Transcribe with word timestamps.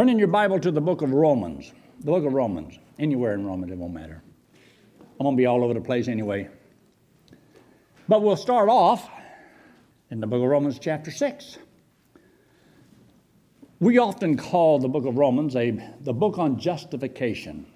Turn 0.00 0.08
in 0.08 0.18
your 0.18 0.28
Bible 0.28 0.58
to 0.60 0.70
the 0.70 0.80
book 0.80 1.02
of 1.02 1.12
Romans. 1.12 1.74
The 1.98 2.06
book 2.06 2.24
of 2.24 2.32
Romans. 2.32 2.78
Anywhere 2.98 3.34
in 3.34 3.46
Romans, 3.46 3.70
it 3.70 3.76
won't 3.76 3.92
matter. 3.92 4.22
I'm 4.98 5.24
going 5.24 5.36
to 5.36 5.38
be 5.38 5.44
all 5.44 5.62
over 5.62 5.74
the 5.74 5.80
place 5.82 6.08
anyway. 6.08 6.48
But 8.08 8.22
we'll 8.22 8.38
start 8.38 8.70
off 8.70 9.10
in 10.10 10.18
the 10.18 10.26
book 10.26 10.42
of 10.42 10.48
Romans, 10.48 10.78
chapter 10.78 11.10
6. 11.10 11.58
We 13.80 13.98
often 13.98 14.38
call 14.38 14.78
the 14.78 14.88
book 14.88 15.04
of 15.04 15.18
Romans 15.18 15.54
a, 15.54 15.72
the 16.00 16.14
book 16.14 16.38
on 16.38 16.58
justification. 16.58 17.66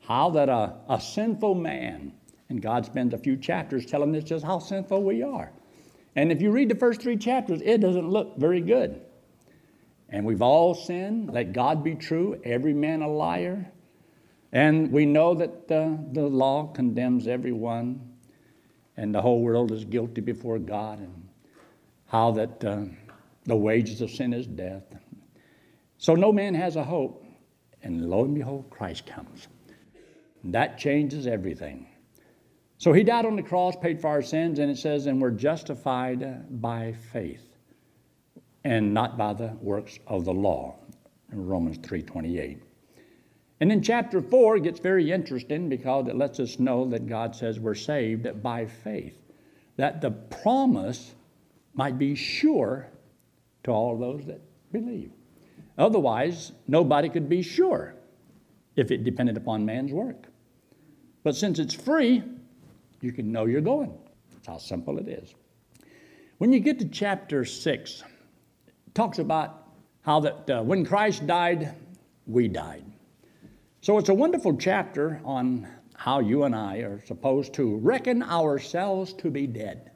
How 0.00 0.28
that 0.28 0.50
a, 0.50 0.74
a 0.90 1.00
sinful 1.00 1.54
man, 1.54 2.12
and 2.50 2.60
God 2.60 2.84
spends 2.84 3.14
a 3.14 3.18
few 3.18 3.38
chapters 3.38 3.86
telling 3.86 4.14
us 4.14 4.24
just 4.24 4.44
how 4.44 4.58
sinful 4.58 5.02
we 5.02 5.22
are. 5.22 5.50
And 6.16 6.30
if 6.30 6.42
you 6.42 6.50
read 6.50 6.68
the 6.68 6.74
first 6.74 7.00
three 7.00 7.16
chapters, 7.16 7.62
it 7.64 7.80
doesn't 7.80 8.10
look 8.10 8.36
very 8.36 8.60
good. 8.60 9.00
And 10.12 10.26
we've 10.26 10.42
all 10.42 10.74
sinned. 10.74 11.32
Let 11.32 11.54
God 11.54 11.82
be 11.82 11.94
true, 11.94 12.38
every 12.44 12.74
man 12.74 13.00
a 13.00 13.08
liar. 13.08 13.72
And 14.52 14.92
we 14.92 15.06
know 15.06 15.34
that 15.34 15.72
uh, 15.72 15.96
the 16.12 16.28
law 16.28 16.66
condemns 16.66 17.26
everyone, 17.26 18.12
and 18.98 19.14
the 19.14 19.22
whole 19.22 19.40
world 19.40 19.72
is 19.72 19.86
guilty 19.86 20.20
before 20.20 20.58
God, 20.58 20.98
and 20.98 21.28
how 22.06 22.32
that 22.32 22.62
uh, 22.62 22.84
the 23.44 23.56
wages 23.56 24.02
of 24.02 24.10
sin 24.10 24.34
is 24.34 24.46
death. 24.46 24.84
So 25.96 26.14
no 26.14 26.30
man 26.30 26.54
has 26.54 26.76
a 26.76 26.84
hope. 26.84 27.24
And 27.82 28.10
lo 28.10 28.24
and 28.24 28.34
behold, 28.34 28.68
Christ 28.68 29.06
comes. 29.06 29.48
And 30.42 30.54
that 30.54 30.78
changes 30.78 31.26
everything. 31.26 31.86
So 32.76 32.92
he 32.92 33.02
died 33.02 33.24
on 33.24 33.36
the 33.36 33.42
cross, 33.42 33.76
paid 33.76 34.00
for 34.00 34.08
our 34.08 34.22
sins, 34.22 34.58
and 34.58 34.70
it 34.70 34.76
says, 34.76 35.06
and 35.06 35.22
we're 35.22 35.30
justified 35.30 36.60
by 36.60 36.92
faith 37.12 37.51
and 38.64 38.94
not 38.94 39.16
by 39.18 39.32
the 39.32 39.52
works 39.60 39.98
of 40.06 40.24
the 40.24 40.32
law 40.32 40.76
in 41.32 41.46
Romans 41.46 41.78
3:28. 41.78 42.58
And 43.60 43.70
in 43.70 43.82
chapter 43.82 44.20
4 44.20 44.56
it 44.56 44.64
gets 44.64 44.80
very 44.80 45.10
interesting 45.10 45.68
because 45.68 46.08
it 46.08 46.16
lets 46.16 46.40
us 46.40 46.58
know 46.58 46.84
that 46.86 47.06
God 47.06 47.34
says 47.34 47.60
we're 47.60 47.74
saved 47.74 48.42
by 48.42 48.66
faith. 48.66 49.16
That 49.76 50.00
the 50.00 50.10
promise 50.10 51.14
might 51.74 51.98
be 51.98 52.14
sure 52.14 52.88
to 53.64 53.70
all 53.70 53.96
those 53.96 54.26
that 54.26 54.40
believe. 54.72 55.12
Otherwise, 55.78 56.52
nobody 56.68 57.08
could 57.08 57.28
be 57.28 57.42
sure 57.42 57.94
if 58.76 58.90
it 58.90 59.04
depended 59.04 59.36
upon 59.36 59.64
man's 59.64 59.92
work. 59.92 60.26
But 61.22 61.36
since 61.36 61.58
it's 61.58 61.74
free, 61.74 62.22
you 63.00 63.12
can 63.12 63.32
know 63.32 63.46
you're 63.46 63.60
going. 63.60 63.96
That's 64.32 64.46
how 64.46 64.58
simple 64.58 64.98
it 64.98 65.08
is. 65.08 65.34
When 66.38 66.52
you 66.52 66.60
get 66.60 66.78
to 66.80 66.88
chapter 66.88 67.44
6, 67.44 68.02
it 68.02 68.11
talks 68.94 69.18
about 69.18 69.68
how 70.02 70.20
that 70.20 70.50
uh, 70.50 70.62
when 70.62 70.84
Christ 70.84 71.26
died, 71.26 71.74
we 72.26 72.48
died. 72.48 72.84
So 73.80 73.98
it's 73.98 74.08
a 74.08 74.14
wonderful 74.14 74.56
chapter 74.56 75.20
on 75.24 75.66
how 75.94 76.20
you 76.20 76.44
and 76.44 76.54
I 76.54 76.78
are 76.78 77.02
supposed 77.06 77.54
to 77.54 77.76
reckon 77.76 78.22
ourselves 78.22 79.12
to 79.14 79.30
be 79.30 79.46
dead 79.46 79.90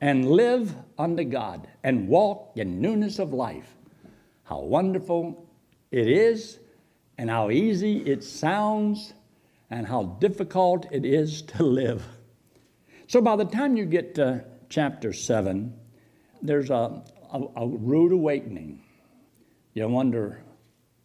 and 0.00 0.30
live 0.30 0.74
unto 0.98 1.24
God 1.24 1.68
and 1.82 2.08
walk 2.08 2.52
in 2.56 2.80
newness 2.80 3.18
of 3.18 3.32
life. 3.32 3.74
How 4.44 4.60
wonderful 4.60 5.48
it 5.90 6.08
is 6.08 6.58
and 7.16 7.30
how 7.30 7.50
easy 7.50 7.98
it 7.98 8.24
sounds 8.24 9.14
and 9.70 9.86
how 9.86 10.04
difficult 10.20 10.86
it 10.90 11.04
is 11.04 11.42
to 11.42 11.62
live. 11.62 12.04
So 13.06 13.20
by 13.20 13.36
the 13.36 13.44
time 13.44 13.76
you 13.76 13.84
get 13.84 14.14
to 14.16 14.44
chapter 14.68 15.12
7, 15.12 15.72
there's 16.42 16.70
a, 16.70 17.02
a, 17.34 17.42
a 17.56 17.66
rude 17.66 18.12
awakening. 18.12 18.80
You 19.74 19.88
wonder, 19.88 20.42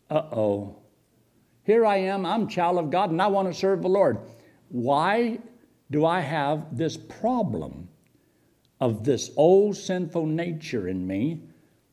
uh 0.09 0.23
oh, 0.31 0.77
here 1.63 1.85
I 1.85 1.97
am, 1.97 2.25
I'm 2.25 2.47
child 2.47 2.77
of 2.77 2.91
God, 2.91 3.09
and 3.09 3.22
I 3.22 3.27
want 3.27 3.47
to 3.52 3.53
serve 3.53 3.81
the 3.81 3.89
Lord. 3.89 4.19
Why 4.69 5.39
do 5.91 6.05
I 6.05 6.19
have 6.19 6.77
this 6.77 6.95
problem 6.95 7.89
of 8.79 9.03
this 9.03 9.31
old 9.35 9.75
sinful 9.75 10.25
nature 10.25 10.88
in 10.88 11.06
me 11.06 11.41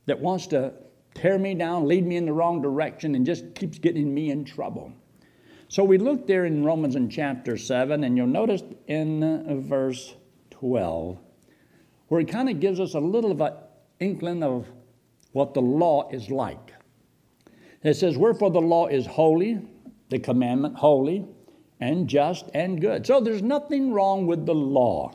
that 0.05 0.21
wants 0.21 0.47
to 0.49 0.73
tear 1.15 1.39
me 1.39 1.55
down, 1.55 1.89
lead 1.89 2.07
me 2.07 2.17
in 2.17 2.27
the 2.27 2.33
wrong 2.33 2.61
direction, 2.61 3.15
and 3.15 3.25
just 3.25 3.55
keeps 3.55 3.79
getting 3.79 4.13
me 4.13 4.31
in 4.31 4.45
trouble? 4.45 4.93
So 5.69 5.83
we 5.83 5.99
look 5.99 6.27
there 6.27 6.45
in 6.45 6.63
Romans 6.63 6.95
in 6.95 7.09
chapter 7.09 7.57
7, 7.57 8.05
and 8.05 8.17
you'll 8.17 8.27
notice 8.27 8.63
in 8.87 9.67
verse 9.67 10.15
12, 10.51 11.19
where 12.09 12.21
it 12.21 12.29
kind 12.29 12.49
of 12.49 12.61
gives 12.61 12.79
us 12.79 12.95
a 12.95 13.01
little 13.01 13.33
of 13.33 13.41
an 13.41 13.53
inkling 14.01 14.43
of 14.43 14.67
what 15.33 15.55
the 15.55 15.63
law 15.63 16.09
is 16.11 16.31
like. 16.31 16.73
It 17.83 17.95
says, 17.95 18.17
Wherefore 18.17 18.51
the 18.51 18.61
law 18.61 18.87
is 18.87 19.07
holy, 19.07 19.61
the 20.09 20.19
commandment 20.19 20.77
holy, 20.77 21.27
and 21.81 22.09
just 22.09 22.49
and 22.55 22.81
good. 22.81 23.07
So 23.07 23.21
there's 23.21 23.43
nothing 23.43 23.93
wrong 23.93 24.27
with 24.27 24.47
the 24.47 24.55
law. 24.55 25.13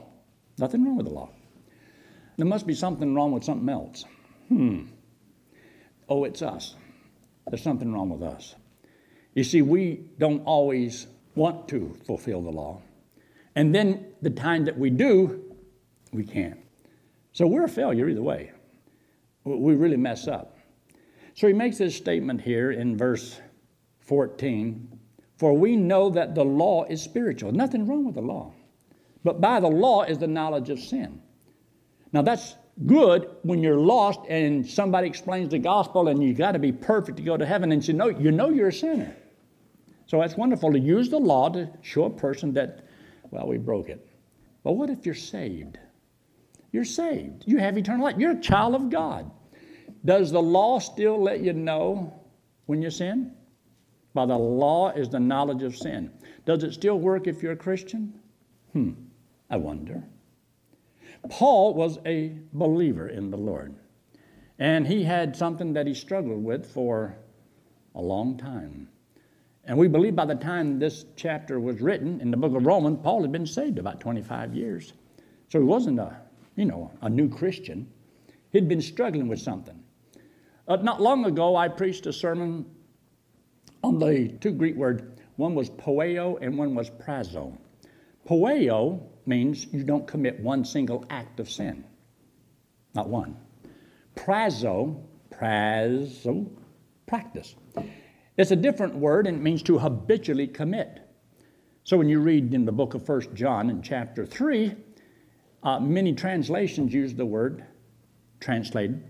Nothing 0.57 0.85
wrong 0.85 0.97
with 0.97 1.07
the 1.07 1.13
law. 1.13 1.29
There 2.37 2.45
must 2.45 2.67
be 2.67 2.73
something 2.73 3.13
wrong 3.13 3.31
with 3.31 3.43
something 3.43 3.67
else. 3.69 4.05
Hmm. 4.47 4.83
Oh, 6.07 6.23
it's 6.23 6.41
us. 6.41 6.75
There's 7.47 7.63
something 7.63 7.91
wrong 7.91 8.09
with 8.09 8.21
us. 8.21 8.55
You 9.33 9.43
see, 9.43 9.61
we 9.61 10.05
don't 10.17 10.41
always 10.43 11.07
want 11.35 11.67
to 11.69 11.97
fulfill 12.05 12.41
the 12.41 12.51
law. 12.51 12.81
And 13.55 13.73
then 13.73 14.13
the 14.21 14.29
time 14.29 14.65
that 14.65 14.77
we 14.77 14.89
do, 14.89 15.55
we 16.11 16.23
can't. 16.23 16.59
So 17.33 17.47
we're 17.47 17.65
a 17.65 17.69
failure 17.69 18.09
either 18.09 18.21
way. 18.21 18.51
We 19.44 19.75
really 19.75 19.97
mess 19.97 20.28
up. 20.28 20.57
So 21.34 21.47
he 21.47 21.53
makes 21.53 21.78
this 21.78 21.96
statement 21.96 22.41
here 22.41 22.72
in 22.72 22.97
verse 22.97 23.40
14 24.02 25.00
For 25.38 25.53
we 25.53 25.75
know 25.75 26.09
that 26.09 26.35
the 26.35 26.44
law 26.44 26.85
is 26.85 27.02
spiritual. 27.02 27.52
Nothing 27.52 27.88
wrong 27.88 28.06
with 28.06 28.16
the 28.16 28.22
law. 28.22 28.53
But 29.24 29.41
by 29.41 29.59
the 29.59 29.69
law 29.69 30.03
is 30.03 30.18
the 30.18 30.28
knowledge 30.28 30.69
of 30.69 30.79
sin. 30.79 31.22
Now 32.13 32.22
that's 32.22 32.56
good 32.85 33.29
when 33.44 33.62
you're 33.62 33.79
lost 33.79 34.22
and 34.28 34.66
somebody 34.66 35.07
explains 35.07 35.50
the 35.50 35.59
gospel 35.59 36.08
and 36.08 36.23
you 36.23 36.34
got 36.34 36.53
to 36.53 36.59
be 36.59 36.72
perfect 36.72 37.18
to 37.18 37.23
go 37.23 37.38
to 37.38 37.46
heaven 37.46 37.72
and 37.72 37.88
you 37.88 37.94
know, 37.94 38.09
you 38.09 38.31
know 38.31 38.50
you're 38.50 38.69
a 38.69 38.73
sinner. 38.73 39.16
So 40.08 40.19
that's 40.19 40.35
wonderful 40.35 40.73
to 40.73 40.79
use 40.79 41.09
the 41.09 41.19
law 41.19 41.50
to 41.50 41.69
show 41.81 42.06
a 42.06 42.09
person 42.09 42.53
that, 42.53 42.85
well, 43.29 43.47
we 43.47 43.58
broke 43.58 43.90
it. 43.90 44.06
But 44.63 44.73
what 44.73 44.90
if 44.90 45.06
you're 45.06 45.16
saved? 45.16 45.79
You're 46.71 46.85
saved. 46.85 47.43
You 47.45 47.57
have 47.57 47.77
eternal 47.77 48.05
life. 48.05 48.15
You're 48.17 48.31
a 48.31 48.41
child 48.41 48.75
of 48.75 48.89
God. 48.89 49.29
Does 50.03 50.31
the 50.31 50.41
law 50.41 50.79
still 50.79 51.21
let 51.21 51.41
you 51.41 51.53
know 51.53 52.13
when 52.65 52.81
you 52.81 52.89
sin? 52.89 53.33
By 54.13 54.25
the 54.25 54.37
law 54.37 54.91
is 54.91 55.09
the 55.09 55.19
knowledge 55.19 55.63
of 55.63 55.75
sin. 55.75 56.11
Does 56.45 56.63
it 56.63 56.73
still 56.73 56.99
work 56.99 57.27
if 57.27 57.43
you're 57.43 57.53
a 57.53 57.57
Christian? 57.57 58.19
Hmm, 58.73 58.91
I 59.49 59.57
wonder. 59.57 60.03
Paul 61.29 61.73
was 61.75 61.99
a 62.05 62.35
believer 62.51 63.07
in 63.07 63.29
the 63.29 63.37
Lord, 63.37 63.75
and 64.57 64.87
he 64.87 65.03
had 65.03 65.35
something 65.35 65.73
that 65.73 65.87
he 65.87 65.93
struggled 65.93 66.43
with 66.43 66.65
for 66.65 67.15
a 67.93 68.01
long 68.01 68.37
time. 68.37 68.87
And 69.65 69.77
we 69.77 69.87
believe 69.87 70.15
by 70.15 70.25
the 70.25 70.35
time 70.35 70.79
this 70.79 71.05
chapter 71.15 71.59
was 71.59 71.79
written 71.81 72.19
in 72.21 72.31
the 72.31 72.37
book 72.37 72.55
of 72.55 72.65
Romans, 72.65 72.99
Paul 73.03 73.21
had 73.21 73.31
been 73.31 73.45
saved 73.45 73.77
about 73.77 73.99
25 73.99 74.55
years. 74.55 74.93
So 75.49 75.59
he 75.59 75.65
wasn't 75.65 75.99
a, 75.99 76.17
you 76.56 76.66
know, 76.66 76.91
a 77.01 77.09
new 77.09 77.29
Christian. 77.29 77.89
He'd 78.51 78.67
been 78.67 78.81
struggling 78.81 79.28
with 79.28 79.39
something. 79.39 79.81
Uh, 80.67 80.78
not 80.78 81.01
long 81.01 81.25
ago, 81.25 81.56
I 81.56 81.67
preached 81.67 82.06
a 82.06 82.13
sermon 82.13 82.66
on 83.84 84.00
the 84.00 84.29
two 84.39 84.51
Greek 84.51 84.75
words. 84.75 85.03
One 85.38 85.56
was 85.56 85.69
poeo 85.69 86.38
and 86.41 86.57
one 86.57 86.75
was 86.75 86.90
prazo. 86.90 87.57
Poeo 88.28 89.01
means 89.25 89.66
you 89.72 89.84
don't 89.84 90.07
commit 90.07 90.40
one 90.40 90.66
single 90.66 91.06
act 91.09 91.40
of 91.40 91.50
sin. 91.50 91.84
Not 92.94 93.09
one. 93.09 93.38
Prazo, 94.16 95.03
prazo, 95.29 96.50
practice. 97.07 97.56
It's 98.37 98.52
a 98.52 98.55
different 98.55 98.96
word 98.96 99.28
and 99.28 99.37
it 99.37 99.41
means 99.41 99.64
to 99.64 99.78
habitually 99.78 100.47
commit. 100.47 100.99
So 101.84 101.97
when 101.97 102.09
you 102.09 102.20
read 102.20 102.53
in 102.53 102.66
the 102.66 102.72
book 102.72 102.93
of 102.93 103.05
First 103.05 103.34
John 103.34 103.70
in 103.70 103.81
chapter 103.81 104.25
3, 104.25 104.75
uh, 105.63 105.79
many 105.79 106.13
translations 106.13 106.93
use 106.93 107.13
the 107.13 107.25
word 107.25 107.66
translated 108.40 109.03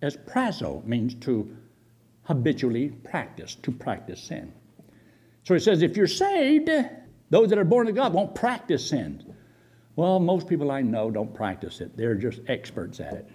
as 0.00 0.16
prazo, 0.16 0.84
means 0.84 1.14
to 1.14 1.56
habitually 2.22 2.88
practice, 2.88 3.56
to 3.56 3.72
practice 3.72 4.20
sin. 4.20 4.52
So 5.44 5.54
it 5.54 5.60
says, 5.60 5.82
if 5.82 5.96
you're 5.96 6.06
saved, 6.06 6.70
those 7.30 7.48
that 7.50 7.58
are 7.58 7.64
born 7.64 7.88
of 7.88 7.94
God 7.94 8.12
won't 8.12 8.34
practice 8.34 8.88
sin. 8.88 9.34
Well, 9.96 10.20
most 10.20 10.46
people 10.46 10.70
I 10.70 10.82
know 10.82 11.10
don't 11.10 11.34
practice 11.34 11.80
it, 11.80 11.96
they're 11.96 12.14
just 12.14 12.40
experts 12.46 13.00
at 13.00 13.14
it. 13.14 13.30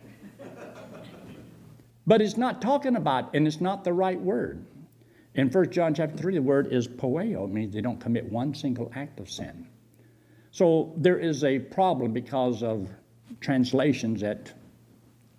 but 2.07 2.21
it's 2.21 2.37
not 2.37 2.61
talking 2.61 2.95
about, 2.95 3.35
and 3.35 3.45
it's 3.45 3.61
not 3.61 3.83
the 3.83 3.93
right 3.93 4.19
word. 4.19 4.65
In 5.35 5.49
1 5.49 5.71
John 5.71 5.93
chapter 5.93 6.15
3, 6.15 6.35
the 6.35 6.41
word 6.41 6.71
is 6.71 6.87
poeo. 6.87 7.45
It 7.45 7.51
means 7.51 7.73
they 7.73 7.81
don't 7.81 7.99
commit 7.99 8.31
one 8.31 8.53
single 8.53 8.91
act 8.95 9.19
of 9.19 9.29
sin. 9.29 9.67
So 10.53 10.93
there 10.97 11.17
is 11.17 11.43
a 11.43 11.57
problem 11.57 12.13
because 12.13 12.61
of 12.61 12.87
translations 13.41 14.21
that, 14.21 14.53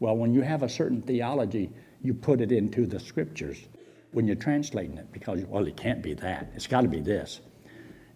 well, 0.01 0.17
when 0.17 0.35
you 0.35 0.41
have 0.41 0.65
a 0.65 0.69
certain 0.69 1.01
theology, 1.03 1.71
you 2.03 2.13
put 2.13 2.41
it 2.41 2.51
into 2.51 2.85
the 2.85 2.99
scriptures. 2.99 3.69
when 4.11 4.27
you're 4.29 4.37
translating 4.37 4.97
it 4.97 5.11
because, 5.13 5.45
well, 5.47 5.67
it 5.67 5.77
can't 5.77 6.01
be 6.01 6.15
that. 6.15 6.49
It's 6.55 6.69
got 6.69 6.83
to 6.83 6.89
be 6.89 7.01
this. 7.01 7.41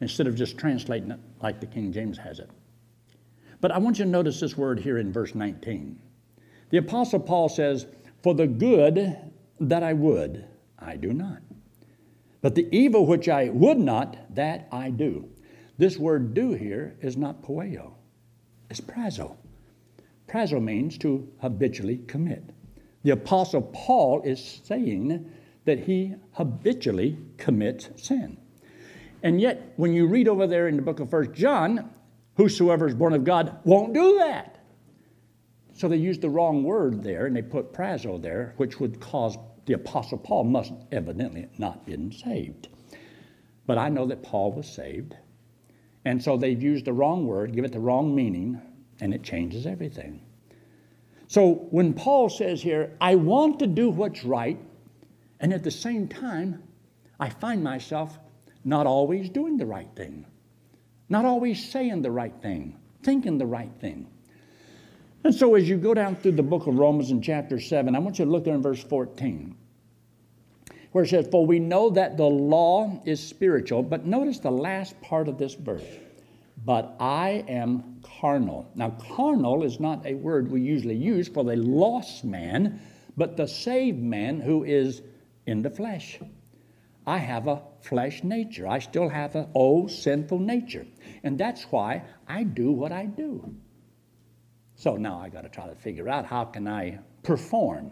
Instead 0.01 0.29
of 0.29 0.37
just 0.37 0.57
translating 0.57 1.11
it 1.11 1.19
like 1.41 1.61
the 1.61 1.67
King 1.67 1.93
James 1.93 2.17
has 2.19 2.39
it. 2.39 2.51
But 3.61 3.73
I 3.73 3.79
want 3.79 3.99
you 3.99 4.05
to 4.05 4.11
notice 4.11 4.39
this 4.39 4.57
word 4.57 4.79
here 4.79 4.99
in 4.99 5.13
verse 5.13 5.35
19. 5.35 6.01
The 6.71 6.79
Apostle 6.79 7.19
Paul 7.19 7.49
says, 7.49 7.87
For 8.23 8.35
the 8.35 8.47
good 8.47 9.17
that 9.59 9.83
I 9.83 9.93
would, 9.93 10.47
I 10.79 10.97
do 10.97 11.13
not. 11.13 11.43
But 12.43 12.55
the 12.55 12.69
evil 12.77 13.07
which 13.07 13.29
I 13.29 13.49
would 13.49 13.79
not, 13.79 14.35
that 14.35 14.69
I 14.71 14.91
do. 14.91 15.29
This 15.79 15.97
word 15.97 16.35
do 16.35 16.53
here 16.53 16.97
is 17.01 17.17
not 17.17 17.43
poeo, 17.43 17.93
it's 18.69 18.81
prazo. 18.81 19.37
Prazo 20.27 20.63
means 20.63 20.99
to 20.99 21.27
habitually 21.41 21.99
commit. 22.07 22.51
The 23.05 23.13
Apostle 23.13 23.63
Paul 23.63 24.23
is 24.23 24.61
saying 24.65 25.31
that 25.65 25.79
he 25.79 26.15
habitually 26.33 27.17
commits 27.39 27.89
sin. 27.97 28.37
And 29.23 29.41
yet, 29.41 29.73
when 29.77 29.93
you 29.95 30.07
read 30.07 30.29
over 30.29 30.47
there 30.47 30.69
in 30.69 30.77
the 30.77 30.83
book 30.83 31.01
of 31.01 31.11
First 31.11 31.33
John, 31.33 31.91
whosoever 32.37 32.87
is 32.87 32.95
born 32.95 33.15
of 33.15 33.25
God 33.25 33.59
won't 33.65 33.95
do 33.95 34.19
that. 34.19 34.59
So 35.75 35.89
they 35.89 35.97
used 35.97 36.21
the 36.21 36.29
wrong 36.29 36.65
word 36.65 37.05
there 37.05 37.27
and 37.27 37.37
they 37.37 37.43
put 37.43 37.73
prazo 37.73 38.21
there, 38.21 38.55
which 38.57 38.81
would 38.81 39.01
cause 39.01 39.39
the 39.67 39.75
Apostle 39.75 40.19
Paul 40.19 40.45
must 40.45 40.73
evidently 40.91 41.47
not 41.59 41.87
been 41.87 42.11
saved. 42.11 42.69
But 43.67 43.79
I 43.79 43.89
know 43.89 44.07
that 44.07 44.23
Paul 44.23 44.53
was 44.53 44.67
saved. 44.67 45.15
And 46.09 46.25
so 46.25 46.39
they've 46.39 46.63
used 46.63 46.87
the 46.87 46.93
wrong 46.95 47.27
word, 47.27 47.55
give 47.55 47.67
it 47.67 47.73
the 47.73 47.81
wrong 47.81 48.15
meaning, 48.15 48.59
and 48.99 49.13
it 49.13 49.23
changes 49.23 49.67
everything. 49.67 50.23
So 51.27 51.67
when 51.69 51.93
Paul 51.93 52.31
says 52.31 52.63
here, 52.63 52.97
I 52.99 53.15
want 53.15 53.59
to 53.59 53.67
do 53.67 53.91
what's 53.91 54.25
right, 54.25 54.59
and 55.41 55.53
at 55.53 55.63
the 55.63 55.71
same 55.71 56.09
time, 56.09 56.63
I 57.21 57.29
find 57.29 57.63
myself 57.63 58.19
not 58.65 58.87
always 58.87 59.29
doing 59.29 59.59
the 59.59 59.67
right 59.67 59.91
thing, 59.97 60.25
not 61.11 61.27
always 61.27 61.71
saying 61.71 62.01
the 62.01 62.11
right 62.11 62.35
thing, 62.41 62.79
thinking 63.03 63.37
the 63.37 63.45
right 63.45 63.73
thing. 63.79 64.07
And 65.25 65.35
so 65.35 65.57
as 65.57 65.69
you 65.69 65.77
go 65.77 65.93
down 65.93 66.17
through 66.17 66.33
the 66.33 66.43
book 66.43 66.67
of 66.67 66.79
Romans 66.79 67.11
in 67.11 67.21
chapter 67.21 67.61
7, 67.61 67.95
I 67.95 67.99
want 67.99 68.19
you 68.19 68.25
to 68.25 68.31
look 68.31 68.45
there 68.45 68.55
in 68.55 68.63
verse 68.63 68.83
14, 68.83 69.55
where 70.93 71.05
it 71.05 71.09
says, 71.09 71.29
For 71.31 71.47
we 71.47 71.59
know 71.59 71.91
that 71.91 72.17
the 72.17 72.25
law 72.25 73.01
is 73.05 73.21
spiritual, 73.21 73.83
but 73.83 74.07
notice 74.07 74.39
the 74.39 74.51
last 74.51 75.01
part 75.01 75.29
of 75.29 75.39
this 75.39 75.55
verse. 75.55 75.85
But 76.65 76.97
I 76.99 77.45
am 77.49 78.01
carnal. 78.03 78.69
Now, 78.75 78.91
carnal 78.91 79.63
is 79.63 79.79
not 79.81 80.05
a 80.07 80.15
word 80.15 80.51
we 80.51 80.61
usually 80.61 80.97
use 80.97 81.29
for 81.29 81.45
the 81.45 81.57
lost 81.57 82.25
man, 82.25 82.81
but 83.17 83.37
the 83.37 83.47
saved 83.47 84.03
man 84.03 84.41
who 84.41 84.65
is 84.65 85.03
in 85.47 85.63
the 85.63 85.71
flesh. 85.71 86.19
I 87.07 87.17
have 87.17 87.47
a 87.47 87.63
flesh 87.81 88.23
nature. 88.23 88.69
I 88.69 88.81
still 88.81 89.09
have 89.09 89.35
an 89.35 89.49
old 89.55 89.87
oh, 89.87 89.89
sinful 89.89 90.41
nature. 90.41 90.87
And 91.23 91.39
that's 91.39 91.63
why 91.65 92.05
I 92.27 92.43
do 92.43 92.71
what 92.71 92.93
I 92.93 93.07
do. 93.07 93.55
So 94.75 94.97
now 94.97 95.19
I 95.19 95.31
got 95.31 95.43
to 95.43 95.49
try 95.49 95.67
to 95.67 95.75
figure 95.75 96.09
out 96.09 96.27
how 96.27 96.45
can 96.45 96.69
I 96.69 96.99
perform. 97.23 97.91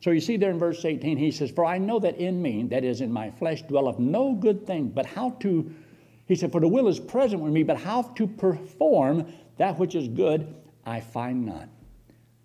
So 0.00 0.10
you 0.10 0.20
see 0.20 0.36
there 0.36 0.50
in 0.50 0.58
verse 0.58 0.84
18, 0.84 1.16
he 1.16 1.30
says, 1.30 1.50
For 1.50 1.64
I 1.64 1.78
know 1.78 1.98
that 1.98 2.16
in 2.18 2.40
me, 2.40 2.62
that 2.64 2.84
is 2.84 3.00
in 3.00 3.12
my 3.12 3.30
flesh, 3.30 3.62
dwelleth 3.62 3.98
no 3.98 4.34
good 4.34 4.66
thing, 4.66 4.88
but 4.88 5.06
how 5.06 5.30
to, 5.40 5.70
he 6.26 6.36
said, 6.36 6.52
For 6.52 6.60
the 6.60 6.68
will 6.68 6.88
is 6.88 7.00
present 7.00 7.42
with 7.42 7.52
me, 7.52 7.62
but 7.62 7.76
how 7.76 8.02
to 8.02 8.26
perform 8.26 9.32
that 9.56 9.78
which 9.78 9.94
is 9.94 10.08
good, 10.08 10.54
I 10.86 11.00
find 11.00 11.44
not. 11.44 11.68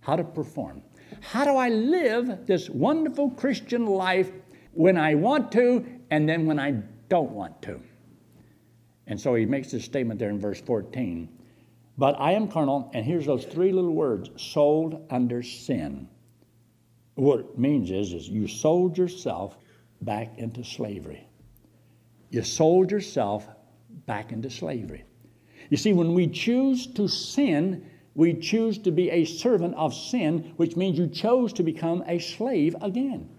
How 0.02 0.16
to 0.16 0.24
perform. 0.24 0.82
How 1.22 1.46
do 1.46 1.52
I 1.52 1.70
live 1.70 2.48
this 2.48 2.70
wonderful 2.70 3.30
Christian 3.32 3.86
life 3.86 4.32
when 4.74 4.98
I 4.98 5.16
want 5.16 5.52
to 5.54 5.86
and 6.10 6.28
then 6.28 6.46
when 6.46 6.60
I 6.60 6.72
don't 7.10 7.32
want 7.32 7.62
to. 7.64 7.80
And 9.08 9.20
so 9.20 9.36
he 9.36 9.46
makes 9.46 9.72
this 9.72 9.86
statement 9.86 10.20
there 10.20 10.30
in 10.30 10.40
verse 10.40 10.62
14. 10.62 11.30
But 11.98 12.20
I 12.20 12.32
am 12.32 12.48
carnal, 12.48 12.90
and 12.94 13.06
here's 13.06 13.26
those 13.26 13.46
three 13.46 13.72
little 13.72 13.94
words 13.94 14.30
sold 14.42 15.06
under 15.12 15.44
sin. 15.44 16.08
What 17.16 17.40
it 17.40 17.58
means 17.58 17.92
is, 17.92 18.14
is 18.14 18.28
you 18.28 18.48
sold 18.48 18.98
yourself 18.98 19.58
back 20.02 20.38
into 20.38 20.64
slavery. 20.64 21.28
You 22.30 22.42
sold 22.44 22.92
yourself 22.92 23.48
back 24.06 24.32
into 24.32 24.50
slavery. 24.50 25.04
You 25.70 25.78
see, 25.78 25.94
when 25.94 26.14
we 26.14 26.28
choose 26.28 26.88
to 26.88 27.08
sin, 27.08 27.86
we 28.16 28.34
choose 28.34 28.78
to 28.80 28.92
be 28.92 29.10
a 29.10 29.26
servant 29.26 29.76
of 29.76 29.94
sin, 29.94 30.54
which 30.58 30.76
means 30.76 30.98
you 30.98 31.08
chose 31.08 31.54
to 31.54 31.64
become 31.64 32.04
a 32.08 32.20
slave 32.20 32.76
again. 32.82 33.30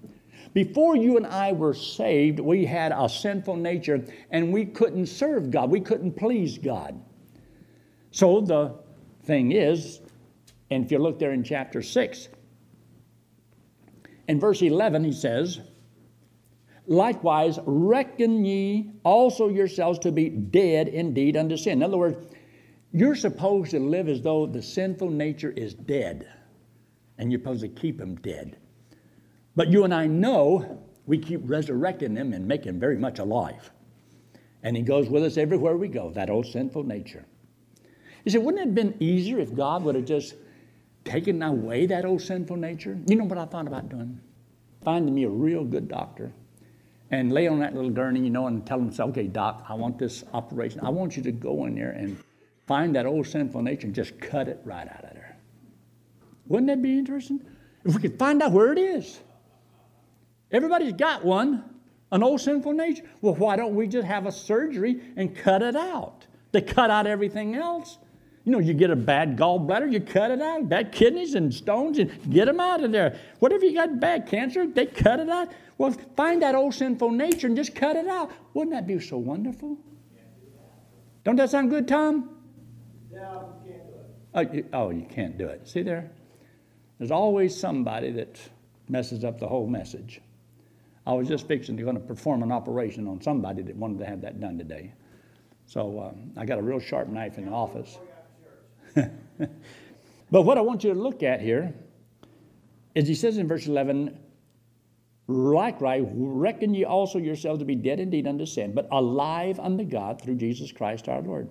Before 0.53 0.97
you 0.97 1.17
and 1.17 1.27
I 1.27 1.53
were 1.53 1.75
saved, 1.75 2.39
we 2.39 2.65
had 2.65 2.93
a 2.93 3.09
sinful 3.09 3.57
nature 3.57 4.05
and 4.31 4.53
we 4.53 4.65
couldn't 4.65 5.07
serve 5.07 5.51
God. 5.51 5.71
We 5.71 5.81
couldn't 5.81 6.13
please 6.13 6.59
God. 6.59 7.01
So 8.13 8.41
the 8.41 8.77
thing 9.25 9.51
is, 9.51 10.01
and 10.71 10.85
if 10.85 10.93
you 10.93 10.99
look 10.99 11.19
there 11.19 11.33
in 11.33 11.43
chapter 11.43 11.83
6, 11.83 12.29
in 14.29 14.41
verse 14.41 14.63
11, 14.63 15.05
he 15.05 15.13
says, 15.13 15.61
Likewise, 16.87 17.59
reckon 17.65 18.45
ye 18.45 18.93
also 19.05 19.49
yourselves 19.49 19.99
to 20.01 20.13
be 20.13 20.29
dead 20.29 20.89
indeed 20.89 21.37
unto 21.37 21.57
sin. 21.57 21.79
In 21.79 21.83
other 21.83 21.97
words, 21.97 22.35
you're 22.93 23.15
supposed 23.15 23.71
to 23.71 23.81
live 23.81 24.09
as 24.09 24.21
though 24.21 24.47
the 24.47 24.63
sinful 24.63 25.11
nature 25.11 25.51
is 25.51 25.75
dead, 25.75 26.29
and 27.19 27.33
you're 27.33 27.41
supposed 27.41 27.63
to 27.63 27.69
keep 27.69 28.01
him 28.01 28.17
dead. 28.17 28.59
But 29.57 29.69
you 29.69 29.85
and 29.85 29.95
I 29.95 30.07
know 30.07 30.83
we 31.07 31.19
keep 31.19 31.41
resurrecting 31.45 32.17
him 32.17 32.33
and 32.33 32.47
making 32.47 32.71
him 32.75 32.81
very 32.81 32.99
much 32.99 33.19
alive. 33.19 33.71
And 34.63 34.77
he 34.77 34.83
goes 34.83 35.09
with 35.09 35.25
us 35.25 35.37
everywhere 35.37 35.77
we 35.77 35.89
go, 35.89 36.11
that 36.11 36.31
old 36.31 36.47
sinful 36.47 36.85
nature. 36.85 37.25
You 38.25 38.31
say, 38.31 38.39
wouldn't 38.39 38.63
it 38.63 38.67
have 38.67 38.75
been 38.75 38.97
easier 39.01 39.39
if 39.39 39.55
God 39.55 39.85
would 39.85 39.95
have 39.95 40.07
just 40.07 40.35
taken 41.05 41.43
away 41.43 41.87
that 41.87 42.05
old 42.05 42.23
sinful 42.23 42.57
nature? 42.57 42.99
You 43.07 43.17
know 43.17 43.25
what 43.25 43.39
I 43.39 43.47
thought 43.47 43.67
about 43.67 43.89
doing? 43.89 44.21
Finding 44.83 45.15
me 45.15 45.25
a 45.25 45.31
real 45.31 45.65
good 45.65 45.89
doctor 45.89 46.33
and 47.11 47.33
lay 47.33 47.47
on 47.47 47.61
that 47.61 47.75
little 47.75 47.91
gurney, 47.91 48.21
you 48.21 48.31
know, 48.31 48.47
and 48.47 48.67
tell 48.67 48.79
him, 48.79 48.93
okay, 48.99 49.27
doc, 49.27 49.65
I 49.69 49.75
want 49.75 49.99
this 49.99 50.25
operation. 50.33 50.81
I 50.81 50.89
want 50.89 51.17
you 51.17 51.23
to 51.25 51.33
go 51.33 51.67
in 51.67 51.75
there 51.75 51.91
and 51.91 52.17
find 52.67 52.95
that 52.97 53.07
old 53.07 53.27
sinful 53.27 53.63
nature 53.63 53.87
and 53.87 53.95
just 53.95 54.19
cut 54.21 54.49
it 54.49 54.61
right 54.65 54.89
out 54.89 55.05
of 55.05 55.13
there. 55.13 55.37
Wouldn't 56.47 56.69
that 56.69 56.83
be 56.83 56.99
interesting? 56.99 57.41
If 57.85 57.95
we 57.95 58.01
could 58.01 58.19
find 58.19 58.43
out 58.43 58.53
where 58.53 58.73
it 58.73 58.79
is. 58.79 59.21
Everybody's 60.51 60.93
got 60.93 61.25
one, 61.25 61.65
an 62.13 62.23
old 62.23 62.41
sinful 62.41 62.73
nature. 62.73 63.05
Well, 63.21 63.35
why 63.35 63.57
don't 63.57 63.75
we 63.75 63.87
just 63.89 64.07
have 64.07 64.27
a 64.27 64.33
surgery 64.33 65.01
and 65.17 65.37
cut 65.37 65.63
it 65.63 65.77
out? 65.77 66.27
They 66.53 66.63
cut 66.63 66.91
out 66.91 67.07
everything 67.07 67.55
else. 67.57 67.99
You 68.45 68.53
know, 68.53 68.59
you 68.59 68.75
get 68.75 68.91
a 68.91 68.97
bad 68.97 69.39
gallbladder, 69.39 69.91
you 69.91 70.01
cut 70.01 70.31
it 70.31 70.43
out. 70.43 70.69
Bad 70.69 70.93
kidneys 70.93 71.35
and 71.35 71.53
stones, 71.53 71.99
and 71.99 72.11
get 72.31 72.45
them 72.45 72.61
out 72.61 72.85
of 72.85 72.93
there. 72.93 73.19
Whatever 73.39 73.65
you 73.65 73.75
got 73.75 73.99
bad 73.99 74.27
cancer, 74.27 74.67
they 74.67 74.85
cut 74.85 75.19
it 75.19 75.31
out. 75.31 75.49
Well, 75.79 75.97
find 76.15 76.43
that 76.43 76.55
old 76.55 76.75
sinful 76.75 77.11
nature 77.11 77.47
and 77.47 77.57
just 77.57 77.75
cut 77.75 77.97
it 77.97 78.07
out. 78.07 78.31
Wouldn't 78.53 78.75
that 78.75 78.87
be 78.87 79.01
so 79.01 79.17
wonderful? 79.17 79.79
Don't 81.25 81.37
that 81.37 81.51
sound 81.51 81.71
good, 81.71 81.89
Tom? 81.89 82.37
No, 83.11 83.55
you 83.65 83.73
can't 83.73 83.87
do 83.87 83.95
it. 83.95 84.07
Oh 84.35 84.41
you, 84.53 84.67
oh, 84.75 84.91
you 84.91 85.07
can't 85.09 85.39
do 85.39 85.47
it. 85.47 85.67
See 85.67 85.83
there? 85.83 86.11
There's 86.99 87.11
always 87.11 87.59
somebody 87.59 88.11
that 88.13 88.39
messes 88.91 89.25
up 89.25 89.41
the 89.41 89.49
whole 89.49 89.67
message. 89.67 90.21
I 91.07 91.15
was 91.15 91.29
just 91.29 91.49
fixing 91.49 91.79
to 91.79 91.83
going 91.83 91.97
to 91.97 92.03
perform 92.03 92.43
an 92.43 92.53
operation 92.53 93.09
on 93.09 93.23
somebody 93.23 93.63
that 93.63 93.75
wanted 93.77 93.99
to 94.01 94.07
have 94.07 94.21
that 94.21 94.39
done 94.39 94.59
today. 94.59 94.93
So 95.67 96.01
um, 96.01 96.33
I 96.37 96.45
got 96.45 96.59
a 96.59 96.63
real 96.63 96.79
sharp 96.79 97.09
knife 97.09 97.39
in 97.39 97.47
the 97.47 97.51
office. 97.51 97.99
but 100.31 100.43
what 100.43 100.59
I 100.59 100.61
want 100.61 100.85
you 100.85 100.93
to 100.93 100.99
look 100.99 101.23
at 101.23 101.41
here 101.41 101.75
is 102.95 103.09
he 103.09 103.15
says 103.15 103.39
in 103.39 103.49
verse 103.49 103.67
11, 103.67 104.19
Likewise, 105.27 106.05
reckon 106.13 106.75
ye 106.75 106.85
also 106.85 107.19
yourselves 107.19 107.59
to 107.59 107.65
be 107.65 107.75
dead 107.75 107.99
indeed 107.99 108.27
unto 108.27 108.45
sin, 108.45 108.73
but 108.75 108.87
alive 108.93 109.59
unto 109.59 109.85
God 109.85 110.21
through 110.21 110.37
Jesus 110.37 110.71
Christ 110.71 111.09
our 111.09 111.23
Lord. 111.23 111.49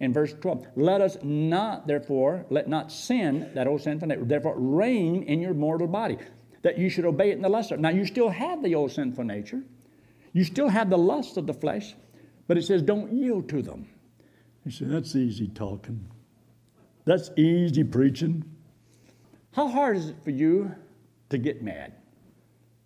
In 0.00 0.12
verse 0.12 0.34
12, 0.34 0.66
let 0.76 1.00
us 1.00 1.16
not, 1.22 1.86
therefore, 1.86 2.44
let 2.50 2.68
not 2.68 2.92
sin, 2.92 3.50
that 3.54 3.66
old 3.66 3.80
sinful 3.80 4.08
nature, 4.08 4.24
therefore 4.24 4.58
reign 4.58 5.22
in 5.22 5.40
your 5.40 5.54
mortal 5.54 5.86
body 5.86 6.18
that 6.62 6.78
you 6.78 6.88
should 6.88 7.04
obey 7.04 7.30
it 7.30 7.36
in 7.36 7.42
the 7.42 7.48
lesser. 7.48 7.76
Now, 7.76 7.90
you 7.90 8.04
still 8.04 8.30
have 8.30 8.62
the 8.62 8.74
old 8.74 8.90
sinful 8.90 9.24
nature, 9.24 9.62
you 10.32 10.44
still 10.44 10.68
have 10.68 10.90
the 10.90 10.98
lust 10.98 11.36
of 11.36 11.46
the 11.46 11.54
flesh, 11.54 11.94
but 12.48 12.58
it 12.58 12.62
says 12.62 12.82
don't 12.82 13.12
yield 13.12 13.48
to 13.50 13.62
them. 13.62 13.86
He 14.64 14.70
said, 14.70 14.90
That's 14.90 15.14
easy 15.14 15.48
talking. 15.48 16.10
That's 17.04 17.30
easy 17.36 17.84
preaching. 17.84 18.44
How 19.52 19.68
hard 19.68 19.96
is 19.96 20.08
it 20.08 20.16
for 20.24 20.30
you 20.30 20.74
to 21.30 21.38
get 21.38 21.62
mad, 21.62 21.92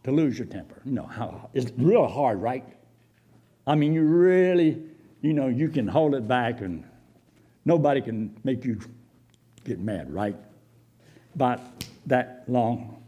to 0.04 0.10
lose 0.10 0.38
your 0.38 0.46
temper? 0.46 0.82
Know, 0.84 1.04
how, 1.06 1.50
it's 1.54 1.72
real 1.78 2.06
hard, 2.06 2.40
right? 2.42 2.64
I 3.66 3.74
mean, 3.74 3.92
you 3.92 4.02
really, 4.02 4.82
you 5.22 5.32
know, 5.32 5.48
you 5.48 5.68
can 5.68 5.86
hold 5.86 6.14
it 6.14 6.26
back 6.26 6.60
and 6.60 6.84
nobody 7.64 8.00
can 8.00 8.36
make 8.44 8.64
you 8.64 8.80
get 9.64 9.78
mad, 9.78 10.12
right? 10.12 10.36
But 11.36 11.60
that 12.06 12.44
long 12.48 13.02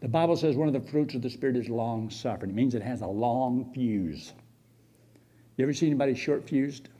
The 0.00 0.08
Bible 0.08 0.36
says 0.36 0.56
one 0.56 0.68
of 0.68 0.74
the 0.74 0.88
fruits 0.90 1.14
of 1.14 1.22
the 1.22 1.30
Spirit 1.30 1.56
is 1.56 1.68
long 1.68 2.10
suffering. 2.10 2.50
It 2.50 2.54
means 2.54 2.74
it 2.74 2.82
has 2.82 3.00
a 3.00 3.06
long 3.06 3.70
fuse. 3.72 4.32
You 5.56 5.64
ever 5.64 5.72
see 5.72 5.86
anybody 5.86 6.14
short 6.14 6.48
fused? 6.48 6.90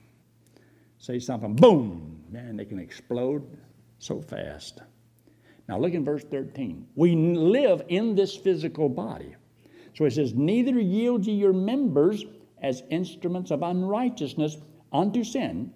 Say 0.99 1.19
something, 1.19 1.55
boom, 1.55 2.16
man, 2.31 2.57
they 2.57 2.65
can 2.65 2.79
explode 2.79 3.43
so 3.99 4.21
fast. 4.21 4.81
Now 5.67 5.79
look 5.79 5.93
in 5.93 6.05
verse 6.05 6.23
13. 6.23 6.87
We 6.95 7.15
live 7.15 7.83
in 7.89 8.15
this 8.15 8.35
physical 8.35 8.89
body. 8.89 9.35
So 9.95 10.05
it 10.05 10.13
says, 10.13 10.33
Neither 10.33 10.79
yield 10.79 11.25
ye 11.25 11.33
your 11.33 11.53
members 11.53 12.23
as 12.61 12.83
instruments 12.89 13.51
of 13.51 13.63
unrighteousness 13.63 14.57
unto 14.93 15.23
sin, 15.23 15.71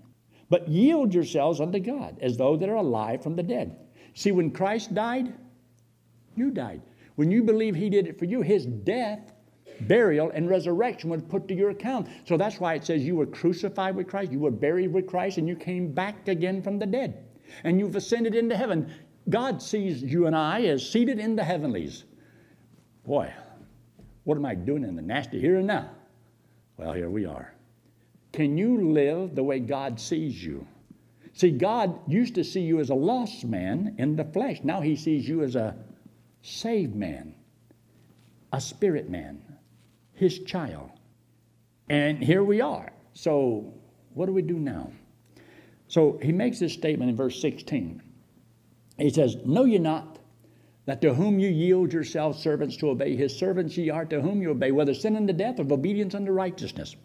but 0.50 0.68
yield 0.68 1.14
yourselves 1.14 1.60
unto 1.60 1.80
God 1.80 2.18
as 2.22 2.38
though 2.38 2.56
they 2.56 2.70
are 2.70 2.76
alive 2.76 3.22
from 3.24 3.36
the 3.36 3.44
dead. 3.44 3.76
See, 4.14 4.32
when 4.32 4.52
Christ 4.52 4.94
died, 4.94 5.34
you 6.36 6.52
died. 6.52 6.82
When 7.16 7.32
you 7.32 7.44
believe 7.44 7.76
He 7.76 7.90
did 7.90 8.08
it 8.08 8.18
for 8.18 8.26
you, 8.26 8.42
His 8.42 8.66
death, 8.66 9.34
burial, 9.88 10.32
and 10.32 10.50
resurrection 10.50 11.10
was 11.10 11.22
put 11.22 11.48
to 11.48 11.54
your 11.54 11.70
account. 11.70 12.08
So 12.26 12.38
that's 12.38 12.60
why 12.60 12.76
it 12.76 12.86
says 12.86 13.04
you 13.04 13.16
were 13.16 13.26
crucified 13.26 13.96
with 13.96 14.08
Christ, 14.08 14.32
you 14.32 14.40
were 14.40 14.52
buried 14.52 14.92
with 14.92 15.08
Christ, 15.08 15.38
and 15.38 15.48
you 15.48 15.56
came 15.56 15.92
back 15.92 16.28
again 16.28 16.62
from 16.62 16.80
the 16.80 16.86
dead. 16.86 17.26
And 17.64 17.80
you've 17.80 17.96
ascended 17.96 18.36
into 18.36 18.56
heaven. 18.56 18.94
God 19.30 19.62
sees 19.62 20.02
you 20.02 20.28
and 20.28 20.36
I 20.36 20.64
as 20.64 20.90
seated 20.90 21.20
in 21.20 21.36
the 21.36 21.44
heavenlies. 21.44 22.06
Boy, 23.06 23.34
what 24.24 24.38
am 24.38 24.46
I 24.46 24.56
doing 24.56 24.84
in 24.84 24.96
the 24.96 25.02
nasty 25.02 25.40
here 25.40 25.58
and 25.58 25.68
now? 25.68 25.90
Well, 26.78 26.94
here 26.94 27.10
we 27.10 27.26
are. 27.26 27.54
Can 28.32 28.58
you 28.58 28.92
live 28.92 29.36
the 29.36 29.44
way 29.44 29.60
God 29.60 30.00
sees 30.00 30.44
you? 30.44 30.66
See, 31.34 31.52
God 31.52 32.00
used 32.10 32.36
to 32.36 32.44
see 32.44 32.62
you 32.62 32.80
as 32.80 32.90
a 32.90 32.96
lost 32.96 33.46
man 33.46 33.96
in 33.98 34.16
the 34.16 34.26
flesh. 34.26 34.60
Now 34.64 34.82
he 34.82 34.96
sees 34.96 35.28
you 35.28 35.44
as 35.44 35.56
a 35.56 35.76
saved 36.42 36.96
man, 36.96 37.36
a 38.52 38.60
spirit 38.60 39.10
man, 39.10 39.42
his 40.22 40.40
child. 40.40 40.90
And 41.90 42.24
here 42.24 42.44
we 42.44 42.62
are. 42.62 42.94
So, 43.14 43.74
what 44.14 44.28
do 44.28 44.32
we 44.32 44.42
do 44.42 44.58
now? 44.58 44.92
So, 45.88 46.18
he 46.22 46.32
makes 46.32 46.60
this 46.60 46.72
statement 46.72 47.10
in 47.10 47.18
verse 47.18 47.42
16. 47.42 48.02
He 48.98 49.10
says, 49.10 49.36
Know 49.44 49.66
ye 49.66 49.80
not 49.80 50.20
that 50.86 51.02
to 51.02 51.14
whom 51.14 51.40
you 51.40 51.50
yield 51.50 51.92
yourselves 51.92 52.42
servants 52.42 52.78
to 52.78 52.90
obey, 52.92 53.16
his 53.16 53.38
servants 53.38 53.76
ye 53.76 53.90
are 53.90 54.06
to 54.06 54.22
whom 54.22 54.42
you 54.42 54.52
obey, 54.52 54.72
whether 54.72 54.94
sin 54.94 55.16
unto 55.16 55.34
death 55.34 55.60
or 55.60 55.74
obedience 55.74 56.16
unto 56.16 56.32
righteousness. 56.32 56.96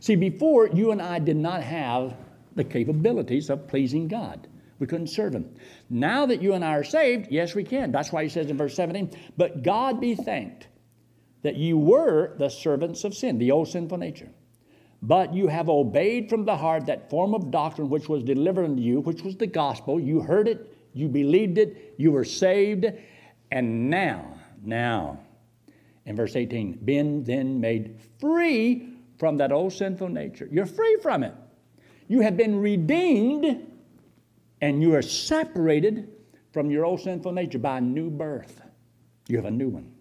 See, 0.00 0.16
before 0.16 0.68
you 0.68 0.90
and 0.90 1.00
I 1.00 1.18
did 1.18 1.36
not 1.36 1.62
have 1.62 2.16
the 2.58 2.64
capabilities 2.64 3.50
of 3.50 3.68
pleasing 3.68 4.08
God. 4.08 4.48
We 4.78 4.86
couldn't 4.86 5.08
serve 5.08 5.34
Him. 5.34 5.54
Now 5.90 6.26
that 6.26 6.42
you 6.42 6.54
and 6.54 6.64
I 6.64 6.74
are 6.74 6.84
saved, 6.84 7.28
yes, 7.30 7.54
we 7.54 7.64
can. 7.64 7.92
That's 7.92 8.12
why 8.12 8.22
He 8.24 8.28
says 8.28 8.50
in 8.50 8.56
verse 8.56 8.74
17, 8.74 9.10
But 9.36 9.62
God 9.62 10.00
be 10.00 10.14
thanked 10.14 10.68
that 11.42 11.56
you 11.56 11.78
were 11.78 12.36
the 12.38 12.48
servants 12.48 13.04
of 13.04 13.14
sin, 13.14 13.38
the 13.38 13.50
old 13.50 13.68
sinful 13.68 13.98
nature. 13.98 14.28
But 15.00 15.32
you 15.32 15.46
have 15.46 15.68
obeyed 15.68 16.28
from 16.28 16.44
the 16.44 16.56
heart 16.56 16.86
that 16.86 17.08
form 17.08 17.34
of 17.34 17.50
doctrine 17.50 17.88
which 17.88 18.08
was 18.08 18.22
delivered 18.24 18.64
unto 18.64 18.82
you, 18.82 19.00
which 19.00 19.22
was 19.22 19.36
the 19.36 19.46
gospel. 19.46 20.00
You 20.00 20.20
heard 20.20 20.48
it, 20.48 20.74
you 20.92 21.08
believed 21.08 21.58
it, 21.58 21.94
you 21.96 22.10
were 22.10 22.24
saved, 22.24 22.86
and 23.50 23.88
now, 23.88 24.34
now, 24.62 25.20
in 26.04 26.16
verse 26.16 26.34
18, 26.34 26.80
been 26.84 27.22
then 27.22 27.60
made 27.60 28.00
free 28.18 28.88
from 29.18 29.36
that 29.38 29.52
old 29.52 29.72
sinful 29.72 30.08
nature. 30.08 30.48
You're 30.50 30.66
free 30.66 30.96
from 31.02 31.22
it. 31.22 31.34
You 32.08 32.20
have 32.20 32.36
been 32.36 32.60
redeemed 32.60 33.66
and 34.60 34.82
you 34.82 34.94
are 34.94 35.02
separated 35.02 36.08
from 36.52 36.70
your 36.70 36.84
old 36.84 37.00
sinful 37.00 37.32
nature 37.32 37.58
by 37.58 37.78
a 37.78 37.80
new 37.80 38.10
birth. 38.10 38.62
You 39.28 39.36
have 39.36 39.44
a 39.44 39.50
new 39.50 39.68
one. 39.68 39.92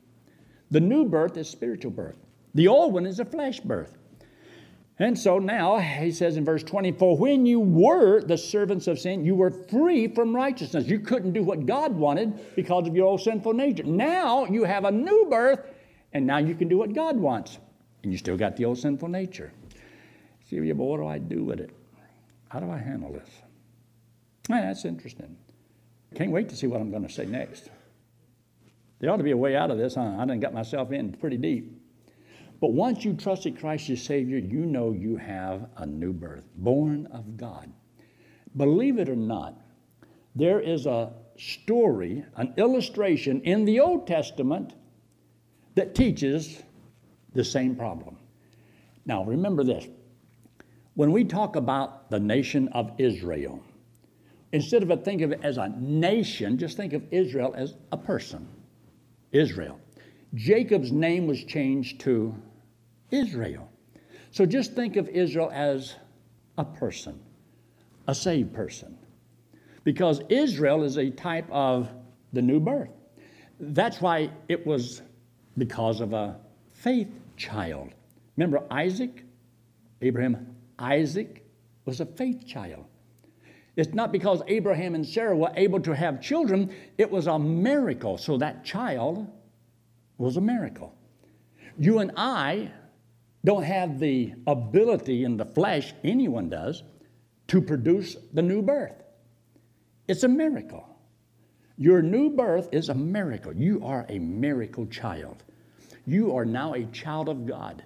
The 0.71 0.79
new 0.79 1.05
birth 1.05 1.37
is 1.37 1.49
spiritual 1.49 1.91
birth, 1.91 2.17
the 2.53 2.67
old 2.67 2.93
one 2.93 3.05
is 3.05 3.19
a 3.19 3.25
flesh 3.25 3.59
birth. 3.59 3.97
And 4.99 5.17
so 5.17 5.37
now, 5.37 5.77
he 5.77 6.11
says 6.11 6.37
in 6.37 6.45
verse 6.45 6.63
24, 6.63 7.17
when 7.17 7.45
you 7.45 7.59
were 7.59 8.21
the 8.21 8.37
servants 8.37 8.87
of 8.87 8.97
sin, 8.97 9.23
you 9.23 9.35
were 9.35 9.51
free 9.51 10.07
from 10.07 10.35
righteousness. 10.35 10.87
You 10.87 10.99
couldn't 10.99 11.33
do 11.33 11.43
what 11.43 11.67
God 11.67 11.95
wanted 11.95 12.55
because 12.55 12.87
of 12.87 12.95
your 12.95 13.05
old 13.05 13.21
sinful 13.21 13.53
nature. 13.53 13.83
Now 13.83 14.45
you 14.45 14.63
have 14.63 14.85
a 14.85 14.91
new 14.91 15.27
birth, 15.29 15.59
and 16.13 16.25
now 16.25 16.39
you 16.39 16.55
can 16.55 16.67
do 16.67 16.79
what 16.79 16.93
God 16.93 17.15
wants. 17.15 17.59
And 18.01 18.11
you 18.11 18.17
still 18.17 18.37
got 18.37 18.57
the 18.57 18.65
old 18.65 18.79
sinful 18.79 19.09
nature. 19.09 19.53
See, 20.49 20.59
but 20.59 20.83
what 20.83 20.97
do 20.97 21.05
I 21.05 21.19
do 21.19 21.43
with 21.43 21.59
it? 21.59 21.69
How 22.49 22.59
do 22.59 22.71
I 22.71 22.77
handle 22.77 23.11
this? 23.11 23.29
that's 24.47 24.85
interesting. 24.85 25.37
Can't 26.15 26.31
wait 26.31 26.49
to 26.49 26.55
see 26.55 26.67
what 26.67 26.79
I'm 26.79 26.89
going 26.89 27.05
to 27.05 27.13
say 27.13 27.25
next. 27.25 27.69
There 28.99 29.11
ought 29.11 29.17
to 29.17 29.23
be 29.23 29.31
a 29.31 29.37
way 29.37 29.55
out 29.55 29.71
of 29.71 29.77
this, 29.77 29.95
huh? 29.95 30.15
I 30.17 30.25
done 30.25 30.39
got 30.39 30.53
myself 30.53 30.91
in 30.91 31.13
pretty 31.13 31.37
deep. 31.37 31.79
But 32.59 32.71
once 32.71 33.05
you 33.05 33.13
trusted 33.13 33.59
Christ 33.59 33.89
as 33.91 34.01
Savior, 34.01 34.39
you 34.39 34.65
know 34.65 34.91
you 34.91 35.17
have 35.17 35.69
a 35.77 35.85
new 35.85 36.13
birth, 36.13 36.45
born 36.55 37.07
of 37.07 37.37
God. 37.37 37.71
Believe 38.55 38.97
it 38.97 39.09
or 39.09 39.15
not, 39.15 39.61
there 40.35 40.59
is 40.59 40.87
a 40.87 41.13
story, 41.37 42.25
an 42.35 42.53
illustration 42.57 43.41
in 43.41 43.65
the 43.65 43.79
Old 43.79 44.07
Testament 44.07 44.73
that 45.75 45.93
teaches 45.93 46.63
the 47.33 47.43
same 47.43 47.75
problem. 47.75 48.17
Now, 49.05 49.23
remember 49.23 49.63
this 49.63 49.87
when 50.95 51.11
we 51.11 51.23
talk 51.23 51.55
about 51.55 52.09
the 52.09 52.19
nation 52.19 52.67
of 52.69 52.91
Israel, 52.97 53.63
instead 54.51 54.81
of 54.81 55.03
think 55.03 55.21
of 55.21 55.31
it 55.31 55.39
as 55.43 55.57
a 55.57 55.69
nation, 55.77 56.57
just 56.57 56.75
think 56.75 56.93
of 56.93 57.03
Israel 57.11 57.53
as 57.55 57.75
a 57.91 57.97
person. 57.97 58.47
Israel. 59.31 59.79
Jacob's 60.33 60.91
name 60.91 61.27
was 61.27 61.43
changed 61.43 62.01
to 62.01 62.35
Israel. 63.11 63.69
So 64.31 64.45
just 64.45 64.73
think 64.73 64.97
of 64.97 65.07
Israel 65.09 65.49
as 65.53 65.95
a 66.57 66.65
person, 66.65 67.19
a 68.07 68.15
saved 68.15 68.53
person. 68.53 68.97
Because 69.83 70.21
Israel 70.29 70.83
is 70.83 70.97
a 70.97 71.09
type 71.09 71.49
of 71.49 71.89
the 72.33 72.41
new 72.41 72.59
birth. 72.59 72.89
That's 73.59 74.01
why 74.01 74.29
it 74.49 74.65
was 74.65 75.01
because 75.57 76.01
of 76.01 76.13
a 76.13 76.37
faith 76.73 77.09
child. 77.37 77.93
Remember 78.35 78.63
Isaac? 78.69 79.23
Abraham 80.01 80.55
Isaac 80.77 81.45
was 81.85 82.01
a 82.01 82.05
faith 82.05 82.45
child. 82.45 82.85
It's 83.77 83.93
not 83.93 84.11
because 84.11 84.41
Abraham 84.47 84.95
and 84.95 85.05
Sarah 85.05 85.37
were 85.37 85.51
able 85.55 85.79
to 85.81 85.95
have 85.95 86.19
children, 86.19 86.75
it 86.97 87.09
was 87.09 87.27
a 87.27 87.37
miracle. 87.37 88.17
So 88.17 88.37
that 88.39 88.65
child 88.65 89.27
was 90.17 90.35
a 90.35 90.41
miracle. 90.41 90.95
You 91.77 91.99
and 91.99 92.11
I 92.17 92.71
don't 93.45 93.63
have 93.63 93.99
the 93.99 94.33
ability 94.47 95.23
in 95.23 95.37
the 95.37 95.45
flesh, 95.45 95.93
anyone 96.03 96.49
does, 96.49 96.81
to 97.49 97.61
produce 97.61 98.17
the 98.33 98.41
new 98.41 98.63
birth. 98.63 99.03
It's 100.07 100.23
a 100.23 100.27
miracle. 100.27 100.83
Your 101.77 102.01
new 102.01 102.31
birth 102.31 102.69
is 102.71 102.89
a 102.89 102.95
miracle. 102.95 103.55
You 103.55 103.85
are 103.85 104.07
a 104.09 104.17
miracle 104.17 104.87
child. 104.87 105.43
You 106.07 106.35
are 106.35 106.45
now 106.45 106.73
a 106.73 106.85
child 106.85 107.29
of 107.29 107.45
God. 107.45 107.83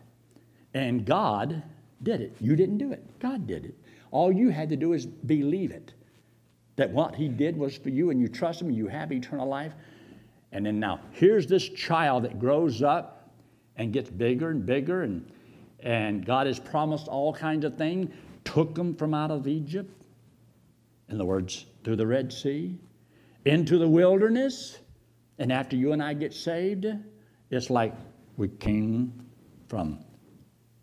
And 0.74 1.05
God 1.05 1.62
did 2.01 2.21
it. 2.21 2.38
You 2.39 2.55
didn't 2.55 2.77
do 2.77 2.93
it, 2.93 3.19
God 3.19 3.45
did 3.45 3.65
it. 3.65 3.75
All 4.12 4.32
you 4.32 4.50
had 4.50 4.70
to 4.70 4.75
do 4.75 4.94
is 4.94 5.06
believe 5.06 5.72
it 5.72 5.94
that 6.75 6.89
what 6.91 7.15
He 7.15 7.27
did 7.27 7.58
was 7.58 7.77
for 7.77 7.89
you, 7.89 8.10
and 8.10 8.20
you 8.20 8.27
trust 8.27 8.62
Him, 8.62 8.68
and 8.68 8.77
you 8.77 8.88
have 8.88 9.12
eternal 9.12 9.48
life. 9.48 9.74
And 10.51 10.65
then 10.65 10.80
now, 10.80 11.00
here's 11.12 11.48
this 11.48 11.68
child 11.70 12.24
that 12.24 12.39
grows 12.39 12.82
up 12.82 13.32
and 13.75 13.94
gets 13.94 14.10
bigger 14.10 14.50
and 14.50 14.65
bigger, 14.65 15.03
and, 15.03 15.32
and 15.80 16.25
God 16.25 16.48
has 16.48 16.60
promised 16.60 17.08
all 17.08 17.34
kinds 17.34 17.65
of 17.65 17.77
things, 17.77 18.13
took 18.44 18.75
them 18.75 18.96
from 18.96 19.13
out 19.13 19.32
of 19.32 19.48
Egypt, 19.48 20.06
in 21.10 21.18
the 21.18 21.25
words, 21.25 21.65
through 21.84 21.98
the 21.98 22.08
Red 22.08 22.32
Sea, 22.32 22.77
into 23.46 23.77
the 23.77 23.88
wilderness. 23.88 24.80
And 25.39 25.51
after 25.51 25.75
you 25.75 25.94
and 25.94 26.03
I 26.03 26.13
get 26.13 26.34
saved, 26.34 26.86
it's 27.50 27.70
like 27.70 27.94
we 28.38 28.48
came 28.48 29.25
from 29.68 30.03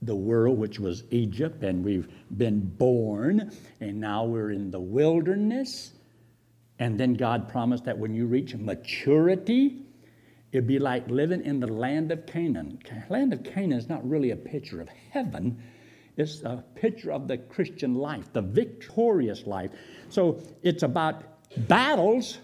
the 0.02 0.14
world, 0.14 0.58
which 0.58 0.78
was 0.78 1.04
Egypt, 1.10 1.62
and 1.62 1.84
we've 1.84 2.08
been 2.36 2.60
born, 2.60 3.50
and 3.80 4.00
now 4.00 4.24
we're 4.24 4.50
in 4.50 4.70
the 4.70 4.80
wilderness. 4.80 5.92
And 6.78 6.98
then 6.98 7.14
God 7.14 7.48
promised 7.48 7.84
that 7.84 7.98
when 7.98 8.14
you 8.14 8.26
reach 8.26 8.54
maturity, 8.54 9.82
it'd 10.52 10.66
be 10.66 10.78
like 10.78 11.08
living 11.08 11.44
in 11.44 11.58
the 11.58 11.66
land 11.66 12.12
of 12.12 12.26
Canaan. 12.26 12.78
Land 13.08 13.32
of 13.32 13.42
Canaan 13.42 13.78
is 13.78 13.88
not 13.88 14.08
really 14.08 14.30
a 14.30 14.36
picture 14.36 14.80
of 14.80 14.88
heaven, 15.10 15.60
it's 16.16 16.42
a 16.42 16.64
picture 16.74 17.12
of 17.12 17.28
the 17.28 17.38
Christian 17.38 17.94
life, 17.94 18.32
the 18.32 18.42
victorious 18.42 19.46
life. 19.46 19.70
So 20.08 20.40
it's 20.62 20.82
about 20.82 21.22
battles 21.68 22.38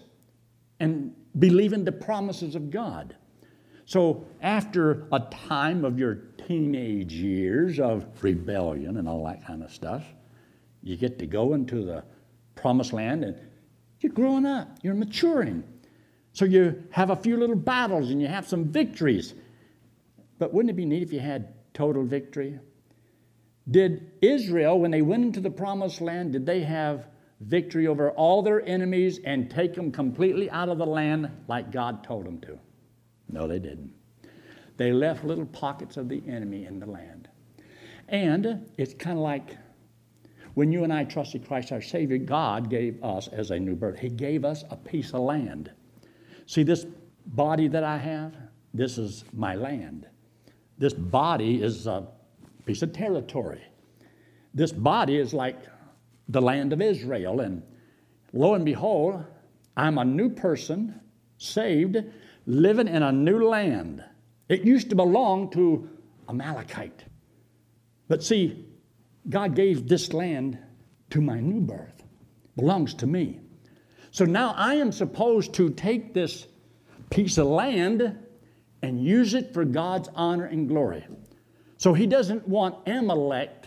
and 0.79 1.13
believing 1.39 1.83
the 1.83 1.91
promises 1.91 2.55
of 2.55 2.69
God. 2.69 3.15
So 3.85 4.25
after 4.41 5.07
a 5.11 5.19
time 5.19 5.83
of 5.85 5.99
your 5.99 6.15
teenage 6.47 7.13
years 7.13 7.79
of 7.79 8.05
rebellion 8.23 8.97
and 8.97 9.07
all 9.07 9.25
that 9.25 9.45
kind 9.45 9.63
of 9.63 9.71
stuff. 9.71 10.03
You 10.83 10.95
get 10.95 11.19
to 11.19 11.25
go 11.25 11.53
into 11.53 11.83
the 11.83 12.03
promised 12.55 12.93
land 12.93 13.23
and 13.23 13.37
you're 13.99 14.13
growing 14.13 14.45
up, 14.45 14.69
you're 14.81 14.93
maturing. 14.93 15.63
So 16.33 16.45
you 16.45 16.83
have 16.91 17.09
a 17.09 17.15
few 17.15 17.37
little 17.37 17.55
battles 17.55 18.11
and 18.11 18.21
you 18.21 18.27
have 18.27 18.47
some 18.47 18.65
victories. 18.65 19.33
But 20.37 20.53
wouldn't 20.53 20.69
it 20.69 20.75
be 20.75 20.85
neat 20.85 21.01
if 21.01 21.13
you 21.13 21.19
had 21.19 21.53
total 21.73 22.03
victory? 22.03 22.59
Did 23.69 24.11
Israel, 24.21 24.79
when 24.79 24.91
they 24.91 25.01
went 25.01 25.23
into 25.23 25.39
the 25.39 25.49
promised 25.49 26.01
land, 26.01 26.33
did 26.33 26.45
they 26.45 26.61
have 26.61 27.07
victory 27.39 27.87
over 27.87 28.11
all 28.11 28.43
their 28.43 28.61
enemies 28.61 29.19
and 29.25 29.49
take 29.49 29.73
them 29.73 29.91
completely 29.91 30.49
out 30.51 30.69
of 30.69 30.77
the 30.77 30.85
land 30.85 31.31
like 31.47 31.71
God 31.71 32.03
told 32.03 32.25
them 32.25 32.39
to? 32.41 32.59
No, 33.29 33.47
they 33.47 33.59
didn't. 33.59 33.93
They 34.77 34.91
left 34.91 35.23
little 35.23 35.45
pockets 35.45 35.97
of 35.97 36.09
the 36.09 36.21
enemy 36.27 36.65
in 36.65 36.79
the 36.79 36.85
land. 36.85 37.29
And 38.09 38.69
it's 38.77 38.93
kind 38.93 39.17
of 39.17 39.23
like 39.23 39.57
when 40.53 40.71
you 40.71 40.83
and 40.83 40.93
I 40.93 41.03
trusted 41.03 41.47
Christ 41.47 41.71
our 41.71 41.81
Savior, 41.81 42.17
God 42.17 42.69
gave 42.69 43.03
us 43.03 43.27
as 43.27 43.51
a 43.51 43.59
new 43.59 43.75
birth, 43.75 43.99
He 43.99 44.09
gave 44.09 44.45
us 44.45 44.63
a 44.69 44.75
piece 44.75 45.13
of 45.13 45.21
land. 45.21 45.71
See, 46.45 46.63
this 46.63 46.85
body 47.27 47.67
that 47.67 47.83
I 47.83 47.97
have, 47.97 48.35
this 48.73 48.97
is 48.97 49.25
my 49.33 49.55
land. 49.55 50.07
This 50.77 50.93
body 50.93 51.61
is 51.61 51.87
a 51.87 52.07
piece 52.65 52.81
of 52.81 52.93
territory. 52.93 53.63
This 54.53 54.71
body 54.71 55.17
is 55.17 55.33
like 55.33 55.57
the 56.29 56.41
land 56.41 56.73
of 56.73 56.81
Israel. 56.81 57.41
And 57.41 57.63
lo 58.33 58.53
and 58.53 58.65
behold, 58.65 59.23
I'm 59.75 59.97
a 59.97 60.05
new 60.05 60.29
person, 60.29 60.99
saved, 61.37 61.97
living 62.45 62.87
in 62.87 63.03
a 63.03 63.11
new 63.11 63.47
land. 63.47 64.03
It 64.47 64.61
used 64.61 64.89
to 64.89 64.95
belong 64.95 65.49
to 65.51 65.89
Amalekite. 66.29 67.03
But 68.07 68.23
see, 68.23 68.65
God 69.27 69.55
gave 69.55 69.87
this 69.87 70.13
land 70.13 70.59
to 71.09 71.21
my 71.21 71.39
new 71.39 71.61
birth, 71.61 72.03
belongs 72.55 72.93
to 72.95 73.07
me. 73.07 73.39
So 74.11 74.25
now 74.25 74.53
I 74.55 74.75
am 74.75 74.91
supposed 74.91 75.53
to 75.55 75.71
take 75.71 76.13
this 76.13 76.47
piece 77.09 77.37
of 77.37 77.47
land 77.47 78.17
and 78.81 79.03
use 79.03 79.33
it 79.33 79.53
for 79.53 79.65
God's 79.65 80.09
honor 80.15 80.45
and 80.45 80.67
glory. 80.67 81.05
So 81.77 81.93
he 81.93 82.07
doesn't 82.07 82.47
want 82.47 82.87
Amalek 82.87 83.65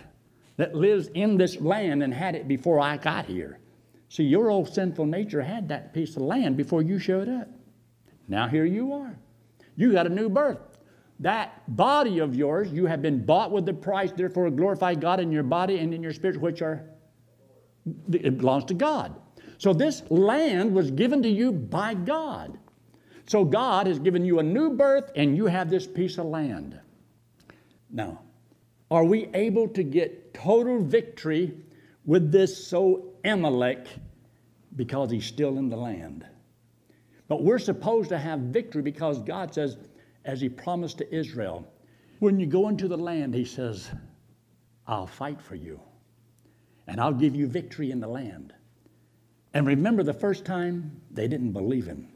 that 0.56 0.74
lives 0.74 1.08
in 1.08 1.36
this 1.36 1.60
land 1.60 2.02
and 2.02 2.12
had 2.14 2.34
it 2.34 2.48
before 2.48 2.80
I 2.80 2.96
got 2.96 3.26
here. 3.26 3.58
See, 4.08 4.24
your 4.24 4.50
old 4.50 4.72
sinful 4.72 5.06
nature 5.06 5.42
had 5.42 5.68
that 5.68 5.92
piece 5.92 6.16
of 6.16 6.22
land 6.22 6.56
before 6.56 6.82
you 6.82 6.98
showed 6.98 7.28
up. 7.28 7.48
Now 8.26 8.48
here 8.48 8.64
you 8.64 8.92
are. 8.92 9.18
You 9.76 9.92
got 9.92 10.06
a 10.06 10.10
new 10.10 10.28
birth. 10.28 10.58
That 11.20 11.76
body 11.76 12.20
of 12.20 12.36
yours, 12.36 12.70
you 12.70 12.86
have 12.86 13.02
been 13.02 13.24
bought 13.24 13.50
with 13.50 13.66
the 13.66 13.74
price, 13.74 14.12
therefore 14.12 14.50
glorify 14.50 14.94
God 14.94 15.18
in 15.18 15.32
your 15.32 15.42
body 15.42 15.78
and 15.78 15.92
in 15.92 16.02
your 16.02 16.12
spirit, 16.12 16.40
which 16.40 16.62
are 16.62 16.84
it 18.12 18.38
belongs 18.38 18.64
to 18.66 18.74
God. 18.74 19.14
So 19.58 19.72
this 19.72 20.02
land 20.10 20.74
was 20.74 20.90
given 20.90 21.22
to 21.22 21.28
you 21.28 21.50
by 21.52 21.94
God. 21.94 22.58
So 23.26 23.44
God 23.44 23.86
has 23.86 23.98
given 23.98 24.24
you 24.24 24.38
a 24.38 24.42
new 24.42 24.70
birth 24.70 25.10
and 25.16 25.36
you 25.36 25.46
have 25.46 25.68
this 25.68 25.86
piece 25.86 26.18
of 26.18 26.26
land. 26.26 26.78
Now, 27.90 28.22
are 28.90 29.04
we 29.04 29.28
able 29.34 29.68
to 29.68 29.82
get 29.82 30.32
total 30.32 30.82
victory 30.82 31.54
with 32.04 32.30
this 32.30 32.66
so 32.66 33.12
Amalek 33.24 33.86
because 34.76 35.10
he's 35.10 35.26
still 35.26 35.58
in 35.58 35.68
the 35.68 35.76
land? 35.76 36.24
But 37.26 37.42
we're 37.42 37.58
supposed 37.58 38.08
to 38.10 38.18
have 38.18 38.40
victory 38.40 38.82
because 38.82 39.18
God 39.18 39.52
says, 39.52 39.76
as 40.28 40.42
he 40.42 40.48
promised 40.50 40.98
to 40.98 41.14
Israel, 41.14 41.66
when 42.18 42.38
you 42.38 42.44
go 42.44 42.68
into 42.68 42.86
the 42.86 42.98
land, 42.98 43.32
he 43.32 43.46
says, 43.46 43.90
I'll 44.86 45.06
fight 45.06 45.40
for 45.40 45.54
you 45.54 45.80
and 46.86 47.00
I'll 47.00 47.14
give 47.14 47.34
you 47.34 47.46
victory 47.46 47.90
in 47.90 47.98
the 47.98 48.08
land. 48.08 48.52
And 49.54 49.66
remember, 49.66 50.02
the 50.02 50.12
first 50.12 50.44
time 50.44 51.00
they 51.10 51.28
didn't 51.28 51.52
believe 51.52 51.86
him. 51.86 52.08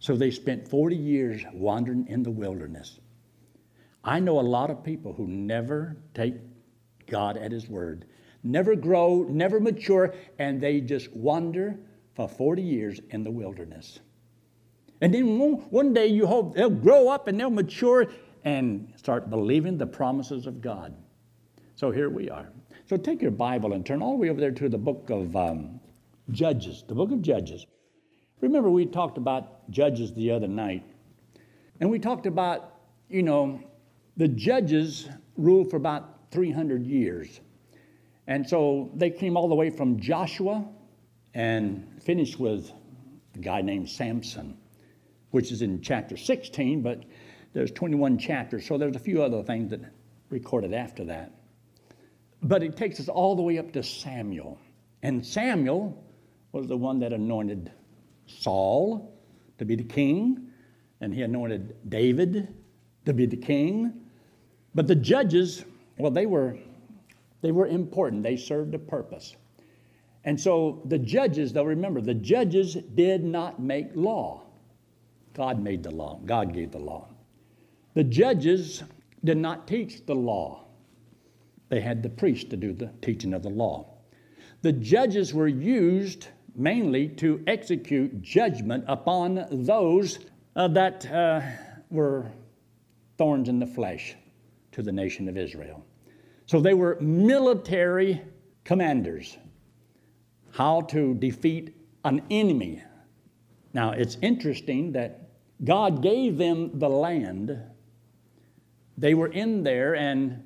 So 0.00 0.16
they 0.16 0.32
spent 0.32 0.66
40 0.66 0.96
years 0.96 1.44
wandering 1.52 2.08
in 2.08 2.24
the 2.24 2.30
wilderness. 2.30 2.98
I 4.02 4.18
know 4.18 4.40
a 4.40 4.42
lot 4.42 4.70
of 4.70 4.82
people 4.82 5.12
who 5.12 5.28
never 5.28 5.96
take 6.14 6.34
God 7.06 7.36
at 7.36 7.52
His 7.52 7.68
word, 7.68 8.06
never 8.42 8.74
grow, 8.74 9.22
never 9.22 9.60
mature, 9.60 10.12
and 10.40 10.60
they 10.60 10.80
just 10.80 11.12
wander 11.14 11.78
for 12.14 12.28
40 12.28 12.62
years 12.62 13.00
in 13.10 13.22
the 13.22 13.30
wilderness. 13.30 14.00
And 15.00 15.14
then 15.14 15.38
one 15.70 15.94
day 15.94 16.06
you 16.06 16.26
hope 16.26 16.54
they'll 16.54 16.70
grow 16.70 17.08
up 17.08 17.28
and 17.28 17.38
they'll 17.38 17.50
mature 17.50 18.06
and 18.44 18.92
start 18.96 19.30
believing 19.30 19.78
the 19.78 19.86
promises 19.86 20.46
of 20.46 20.60
God. 20.60 20.94
So 21.76 21.90
here 21.90 22.10
we 22.10 22.28
are. 22.30 22.48
So 22.86 22.96
take 22.96 23.22
your 23.22 23.30
Bible 23.30 23.74
and 23.74 23.84
turn 23.84 24.02
all 24.02 24.12
the 24.12 24.18
way 24.18 24.30
over 24.30 24.40
there 24.40 24.50
to 24.50 24.68
the 24.68 24.78
book 24.78 25.10
of 25.10 25.36
um, 25.36 25.78
Judges, 26.30 26.84
the 26.88 26.94
book 26.94 27.12
of 27.12 27.22
Judges. 27.22 27.66
Remember, 28.40 28.70
we 28.70 28.86
talked 28.86 29.18
about 29.18 29.70
Judges 29.70 30.12
the 30.14 30.30
other 30.30 30.48
night, 30.48 30.84
and 31.80 31.90
we 31.90 31.98
talked 31.98 32.26
about, 32.26 32.74
you 33.08 33.22
know, 33.22 33.60
the 34.16 34.28
judges 34.28 35.08
ruled 35.36 35.70
for 35.70 35.76
about 35.76 36.18
300 36.30 36.84
years. 36.84 37.40
And 38.26 38.46
so 38.46 38.90
they 38.94 39.10
came 39.10 39.36
all 39.36 39.48
the 39.48 39.54
way 39.54 39.70
from 39.70 40.00
Joshua 40.00 40.66
and 41.34 41.86
finished 42.02 42.38
with 42.38 42.72
a 43.34 43.38
guy 43.38 43.62
named 43.62 43.88
Samson, 43.88 44.58
which 45.30 45.52
is 45.52 45.62
in 45.62 45.80
chapter 45.80 46.16
16, 46.16 46.82
but 46.82 47.04
there's 47.52 47.70
21 47.72 48.18
chapters, 48.18 48.66
so 48.66 48.78
there's 48.78 48.96
a 48.96 49.00
few 49.00 49.22
other 49.22 49.42
things 49.42 49.70
that 49.70 49.80
recorded 50.30 50.74
after 50.74 51.04
that. 51.04 51.32
But 52.42 52.62
it 52.62 52.76
takes 52.76 53.00
us 53.00 53.08
all 53.08 53.34
the 53.34 53.42
way 53.42 53.58
up 53.58 53.72
to 53.72 53.82
Samuel. 53.82 54.58
And 55.02 55.24
Samuel 55.24 56.04
was 56.52 56.66
the 56.66 56.76
one 56.76 57.00
that 57.00 57.12
anointed 57.12 57.72
Saul 58.26 59.18
to 59.58 59.64
be 59.64 59.74
the 59.74 59.84
king, 59.84 60.48
and 61.00 61.12
he 61.12 61.22
anointed 61.22 61.76
David 61.88 62.54
to 63.04 63.12
be 63.12 63.26
the 63.26 63.36
king. 63.36 63.92
But 64.74 64.86
the 64.86 64.94
judges, 64.94 65.64
well, 65.98 66.10
they 66.10 66.26
were, 66.26 66.56
they 67.40 67.52
were 67.52 67.66
important. 67.66 68.22
They 68.22 68.36
served 68.36 68.74
a 68.74 68.78
purpose. 68.78 69.34
And 70.24 70.38
so 70.38 70.82
the 70.84 70.98
judges, 70.98 71.52
they'll 71.52 71.64
remember, 71.64 72.00
the 72.00 72.14
judges 72.14 72.74
did 72.74 73.24
not 73.24 73.60
make 73.60 73.88
law. 73.94 74.42
God 75.38 75.62
made 75.62 75.84
the 75.84 75.92
law, 75.92 76.18
God 76.26 76.52
gave 76.52 76.72
the 76.72 76.80
law. 76.80 77.06
The 77.94 78.02
judges 78.02 78.82
did 79.22 79.36
not 79.36 79.68
teach 79.68 80.04
the 80.04 80.14
law. 80.14 80.64
They 81.68 81.80
had 81.80 82.02
the 82.02 82.08
priest 82.08 82.50
to 82.50 82.56
do 82.56 82.72
the 82.72 82.90
teaching 83.02 83.32
of 83.32 83.44
the 83.44 83.48
law. 83.48 83.86
The 84.62 84.72
judges 84.72 85.32
were 85.32 85.46
used 85.46 86.26
mainly 86.56 87.06
to 87.10 87.40
execute 87.46 88.20
judgment 88.20 88.84
upon 88.88 89.46
those 89.52 90.18
uh, 90.56 90.66
that 90.68 91.08
uh, 91.08 91.40
were 91.88 92.26
thorns 93.16 93.48
in 93.48 93.60
the 93.60 93.66
flesh 93.66 94.16
to 94.72 94.82
the 94.82 94.90
nation 94.90 95.28
of 95.28 95.36
Israel. 95.36 95.86
So 96.46 96.60
they 96.60 96.74
were 96.74 96.98
military 97.00 98.22
commanders, 98.64 99.38
how 100.50 100.80
to 100.80 101.14
defeat 101.14 101.76
an 102.04 102.22
enemy. 102.28 102.82
Now, 103.72 103.92
it's 103.92 104.16
interesting 104.20 104.90
that 104.92 105.27
God 105.64 106.02
gave 106.02 106.38
them 106.38 106.78
the 106.78 106.88
land. 106.88 107.58
They 108.96 109.14
were 109.14 109.28
in 109.28 109.62
there, 109.62 109.94
and 109.96 110.44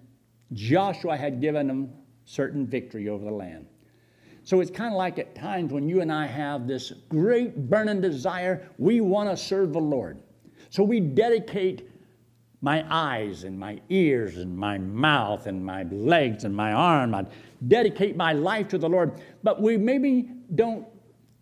Joshua 0.52 1.16
had 1.16 1.40
given 1.40 1.66
them 1.66 1.92
certain 2.24 2.66
victory 2.66 3.08
over 3.08 3.24
the 3.24 3.30
land. 3.30 3.66
So 4.44 4.60
it's 4.60 4.70
kind 4.70 4.92
of 4.92 4.98
like 4.98 5.18
at 5.18 5.34
times 5.34 5.72
when 5.72 5.88
you 5.88 6.00
and 6.00 6.12
I 6.12 6.26
have 6.26 6.66
this 6.66 6.92
great 7.08 7.70
burning 7.70 8.00
desire, 8.00 8.68
we 8.78 9.00
want 9.00 9.30
to 9.30 9.36
serve 9.36 9.72
the 9.72 9.80
Lord. 9.80 10.18
So 10.70 10.82
we 10.82 11.00
dedicate 11.00 11.88
my 12.60 12.84
eyes 12.88 13.44
and 13.44 13.58
my 13.58 13.80
ears 13.88 14.38
and 14.38 14.56
my 14.56 14.78
mouth 14.78 15.46
and 15.46 15.64
my 15.64 15.82
legs 15.84 16.44
and 16.44 16.54
my 16.54 16.72
arm. 16.72 17.14
I 17.14 17.26
dedicate 17.68 18.16
my 18.16 18.32
life 18.32 18.68
to 18.68 18.78
the 18.78 18.88
Lord. 18.88 19.20
But 19.42 19.60
we 19.60 19.76
maybe 19.76 20.30
don't 20.54 20.86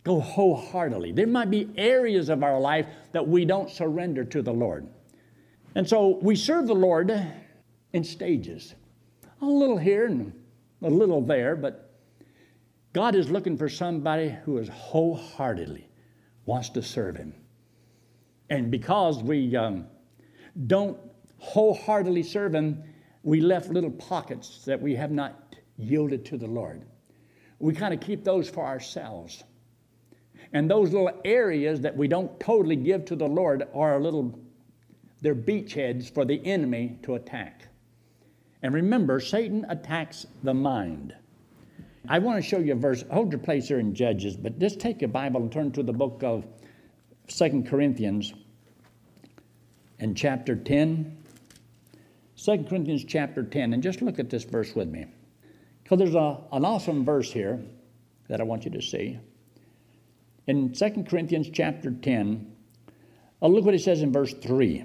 go 0.05 0.21
wholeheartedly. 0.21 1.13
There 1.13 1.27
might 1.27 1.51
be 1.51 1.71
areas 1.77 2.29
of 2.29 2.43
our 2.43 2.59
life 2.59 2.87
that 3.13 3.27
we 3.27 3.45
don't 3.45 3.71
surrender 3.71 4.25
to 4.25 4.43
the 4.43 4.53
Lord. 4.53 4.87
And 5.75 5.89
so 5.89 6.19
we 6.23 6.37
serve 6.37 6.67
the 6.67 6.75
Lord 6.75 7.13
in 7.93 8.05
stages 8.05 8.75
a 9.43 9.47
little 9.47 9.79
here 9.79 10.07
and 10.07 10.33
a 10.83 10.91
little 10.91 11.23
there, 11.23 11.57
but 11.57 11.91
God 12.93 13.15
is 13.15 13.31
looking 13.31 13.57
for 13.57 13.69
somebody 13.69 14.37
who 14.45 14.59
is 14.59 14.69
wholeheartedly 14.69 15.89
wants 16.45 16.69
to 16.71 16.83
serve 16.83 17.17
Him. 17.17 17.35
And 18.51 18.71
because 18.71 19.23
we 19.23 19.55
um, 19.57 19.87
don't 20.67 20.99
wholeheartedly 21.39 22.23
serve 22.23 22.55
Him, 22.55 22.83
we 23.23 23.41
left 23.41 23.71
little 23.71 23.91
pockets 23.93 24.65
that 24.65 24.81
we 24.81 24.95
have 24.97 25.11
not 25.11 25.55
yielded 25.77 26.25
to 26.27 26.37
the 26.37 26.47
Lord. 26.47 26.83
We 27.59 27.75
kind 27.75 27.95
of 27.95 28.01
keep 28.01 28.25
those 28.25 28.49
for 28.49 28.67
ourselves. 28.67 29.45
And 30.53 30.69
those 30.69 30.93
little 30.93 31.13
areas 31.25 31.81
that 31.83 31.97
we 31.97 32.09
don't 32.09 32.39
totally 32.41 32.77
give 32.77 33.05
to 33.07 33.17
the 33.17 33.27
Lord 33.27 33.69
are 33.75 33.97
a 33.97 34.01
little, 34.01 34.39
they're 35.21 35.35
beachheads 35.35 36.13
for 36.13 36.25
the 36.25 36.45
enemy 36.45 36.99
to 37.03 37.15
attack. 37.15 37.69
And 38.63 38.75
remember, 38.75 39.21
Satan 39.21 39.65
attacks 39.69 40.27
the 40.43 40.53
mind. 40.53 41.15
I 42.09 42.19
want 42.19 42.43
to 42.43 42.49
show 42.49 42.59
you 42.59 42.73
a 42.73 42.77
verse. 42.77 43.05
Hold 43.11 43.33
your 43.33 43.39
place 43.39 43.69
here 43.69 43.79
in 43.79 43.95
Judges, 43.95 44.37
but 44.37 44.59
just 44.59 44.81
take 44.81 45.01
your 45.01 45.09
Bible 45.09 45.41
and 45.43 45.53
turn 45.53 45.71
to 45.73 45.83
the 45.83 45.93
book 45.93 46.23
of 46.23 46.45
2 47.29 47.65
Corinthians 47.69 48.35
in 50.01 50.15
chapter 50.15 50.57
10. 50.57 51.17
2 52.37 52.65
Corinthians 52.69 53.05
chapter 53.05 53.43
10, 53.43 53.75
and 53.75 53.83
just 53.83 54.01
look 54.03 54.19
at 54.19 54.31
this 54.31 54.45
verse 54.45 54.75
with 54.75 54.89
me. 54.89 55.07
Because 55.83 55.99
there's 55.99 56.15
a, 56.15 56.39
an 56.53 56.65
awesome 56.65 57.05
verse 57.05 57.31
here 57.31 57.61
that 58.29 58.41
I 58.41 58.45
want 58.45 58.65
you 58.65 58.71
to 58.71 58.81
see. 58.81 59.19
In 60.51 60.73
2 60.73 61.05
Corinthians 61.09 61.49
chapter 61.53 61.93
10, 61.93 62.53
uh, 63.41 63.47
look 63.47 63.65
what 63.65 63.73
it 63.73 63.83
says 63.83 64.03
in 64.03 64.11
verse 64.11 64.35
3. 64.35 64.85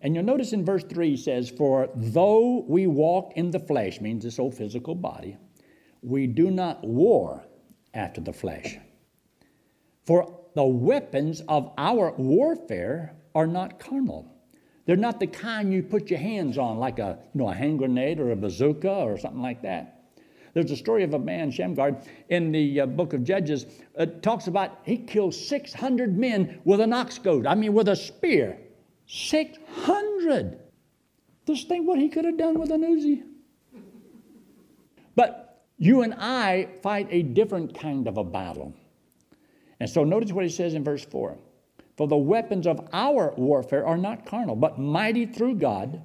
And 0.00 0.16
you'll 0.16 0.24
notice 0.24 0.52
in 0.52 0.64
verse 0.64 0.82
3 0.82 1.10
he 1.10 1.16
says, 1.16 1.48
For 1.48 1.88
though 1.94 2.64
we 2.66 2.88
walk 2.88 3.34
in 3.36 3.52
the 3.52 3.60
flesh, 3.60 4.00
means 4.00 4.24
this 4.24 4.40
old 4.40 4.56
physical 4.56 4.96
body, 4.96 5.36
we 6.02 6.26
do 6.26 6.50
not 6.50 6.82
war 6.82 7.44
after 7.94 8.20
the 8.20 8.32
flesh. 8.32 8.78
For 10.04 10.40
the 10.56 10.64
weapons 10.64 11.42
of 11.48 11.72
our 11.78 12.16
warfare 12.16 13.14
are 13.32 13.46
not 13.46 13.78
carnal. 13.78 14.28
They're 14.86 14.96
not 14.96 15.20
the 15.20 15.28
kind 15.28 15.72
you 15.72 15.84
put 15.84 16.10
your 16.10 16.18
hands 16.18 16.58
on, 16.58 16.78
like 16.78 16.98
a, 16.98 17.20
you 17.32 17.38
know, 17.38 17.48
a 17.48 17.54
hand 17.54 17.78
grenade 17.78 18.18
or 18.18 18.32
a 18.32 18.36
bazooka 18.36 18.90
or 18.90 19.18
something 19.18 19.40
like 19.40 19.62
that. 19.62 19.93
There's 20.54 20.70
a 20.70 20.76
story 20.76 21.02
of 21.02 21.14
a 21.14 21.18
man, 21.18 21.50
Shamgar, 21.50 21.96
in 22.28 22.52
the 22.52 22.80
uh, 22.80 22.86
book 22.86 23.12
of 23.12 23.24
Judges. 23.24 23.66
It 23.98 24.22
talks 24.22 24.46
about 24.46 24.78
he 24.84 24.96
killed 24.96 25.34
600 25.34 26.16
men 26.16 26.60
with 26.64 26.80
an 26.80 26.92
ox 26.92 27.18
goad, 27.18 27.46
I 27.46 27.56
mean, 27.56 27.74
with 27.74 27.88
a 27.88 27.96
spear. 27.96 28.56
600! 29.06 30.60
Just 31.46 31.68
think 31.68 31.86
what 31.86 31.98
he 31.98 32.08
could 32.08 32.24
have 32.24 32.38
done 32.38 32.58
with 32.58 32.70
an 32.70 32.82
Uzi. 32.82 33.22
But 35.16 35.66
you 35.76 36.02
and 36.02 36.14
I 36.14 36.68
fight 36.82 37.08
a 37.10 37.22
different 37.22 37.76
kind 37.78 38.06
of 38.06 38.16
a 38.16 38.24
battle. 38.24 38.72
And 39.80 39.90
so 39.90 40.04
notice 40.04 40.32
what 40.32 40.44
he 40.44 40.50
says 40.50 40.74
in 40.74 40.84
verse 40.84 41.04
4 41.04 41.36
For 41.96 42.06
the 42.06 42.16
weapons 42.16 42.68
of 42.68 42.88
our 42.92 43.34
warfare 43.36 43.84
are 43.84 43.98
not 43.98 44.24
carnal, 44.24 44.54
but 44.54 44.78
mighty 44.78 45.26
through 45.26 45.56
God 45.56 46.00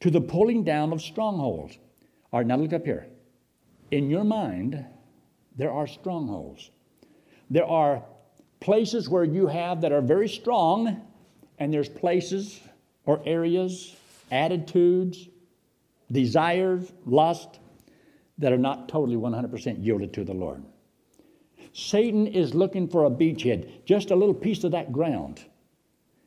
to 0.00 0.10
the 0.10 0.20
pulling 0.20 0.64
down 0.64 0.92
of 0.92 1.00
strongholds. 1.00 1.78
All 2.32 2.40
right, 2.40 2.46
now 2.46 2.56
look 2.56 2.72
up 2.72 2.84
here. 2.84 3.06
In 3.90 4.10
your 4.10 4.24
mind, 4.24 4.84
there 5.56 5.70
are 5.70 5.86
strongholds. 5.86 6.70
There 7.50 7.66
are 7.66 8.02
places 8.60 9.08
where 9.08 9.24
you 9.24 9.46
have 9.46 9.80
that 9.82 9.92
are 9.92 10.00
very 10.00 10.28
strong, 10.28 11.02
and 11.58 11.72
there's 11.72 11.88
places 11.88 12.60
or 13.06 13.20
areas, 13.26 13.94
attitudes, 14.30 15.28
desires, 16.10 16.92
lust 17.04 17.60
that 18.38 18.52
are 18.52 18.58
not 18.58 18.88
totally 18.88 19.16
100% 19.16 19.84
yielded 19.84 20.12
to 20.14 20.24
the 20.24 20.34
Lord. 20.34 20.64
Satan 21.72 22.26
is 22.26 22.54
looking 22.54 22.88
for 22.88 23.04
a 23.04 23.10
beachhead, 23.10 23.84
just 23.84 24.10
a 24.10 24.16
little 24.16 24.34
piece 24.34 24.64
of 24.64 24.72
that 24.72 24.92
ground. 24.92 25.44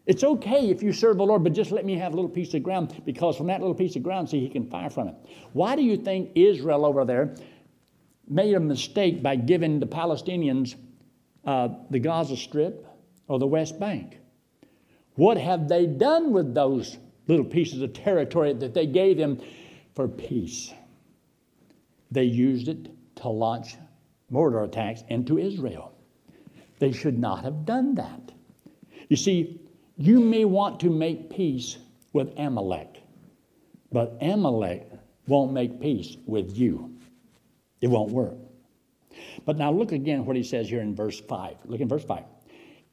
It's 0.07 0.23
okay 0.23 0.69
if 0.69 0.81
you 0.81 0.93
serve 0.93 1.17
the 1.17 1.25
Lord, 1.25 1.43
but 1.43 1.51
just 1.51 1.71
let 1.71 1.85
me 1.85 1.97
have 1.97 2.13
a 2.13 2.15
little 2.15 2.31
piece 2.31 2.53
of 2.53 2.63
ground 2.63 3.01
because 3.05 3.35
from 3.35 3.47
that 3.47 3.59
little 3.59 3.75
piece 3.75 3.97
of 3.97 4.03
ground, 4.03 4.29
see, 4.29 4.39
he 4.39 4.47
can 4.47 4.69
fire 4.69 4.89
from 4.89 5.09
it. 5.09 5.15
Why 5.51 5.75
do 5.75 5.83
you 5.83 5.97
think 5.97 6.31
Israel 6.33 6.85
over 6.85 7.03
there 7.03 7.35
made 8.25 8.55
a 8.55 8.59
mistake 8.59 9.21
by 9.21 9.35
giving 9.35 9.81
the 9.81 9.85
Palestinians 9.85 10.75
uh, 11.43 11.69
the 11.89 11.99
Gaza 11.99 12.37
Strip 12.37 12.87
or 13.27 13.37
the 13.37 13.47
West 13.47 13.81
Bank? 13.81 14.17
What 15.15 15.37
have 15.37 15.67
they 15.67 15.85
done 15.85 16.31
with 16.31 16.53
those 16.53 16.97
little 17.27 17.45
pieces 17.45 17.81
of 17.81 17.91
territory 17.91 18.53
that 18.53 18.73
they 18.73 18.85
gave 18.85 19.17
them 19.17 19.41
for 19.93 20.07
peace? 20.07 20.73
They 22.11 22.23
used 22.23 22.69
it 22.69 22.89
to 23.17 23.27
launch 23.27 23.75
mortar 24.29 24.63
attacks 24.63 25.03
into 25.09 25.37
Israel. 25.37 25.93
They 26.79 26.93
should 26.93 27.19
not 27.19 27.43
have 27.43 27.65
done 27.65 27.95
that. 27.95 28.31
You 29.09 29.17
see, 29.17 29.66
you 29.97 30.19
may 30.19 30.45
want 30.45 30.79
to 30.81 30.89
make 30.89 31.29
peace 31.29 31.77
with 32.13 32.31
Amalek, 32.37 33.01
but 33.91 34.17
Amalek 34.21 34.87
won't 35.27 35.51
make 35.51 35.81
peace 35.81 36.15
with 36.25 36.55
you. 36.55 36.95
It 37.81 37.87
won't 37.87 38.11
work. 38.11 38.37
But 39.45 39.57
now 39.57 39.71
look 39.71 39.91
again 39.91 40.25
what 40.25 40.35
he 40.35 40.43
says 40.43 40.69
here 40.69 40.81
in 40.81 40.95
verse 40.95 41.19
5. 41.19 41.57
Look 41.65 41.81
in 41.81 41.87
verse 41.87 42.03
5. 42.03 42.23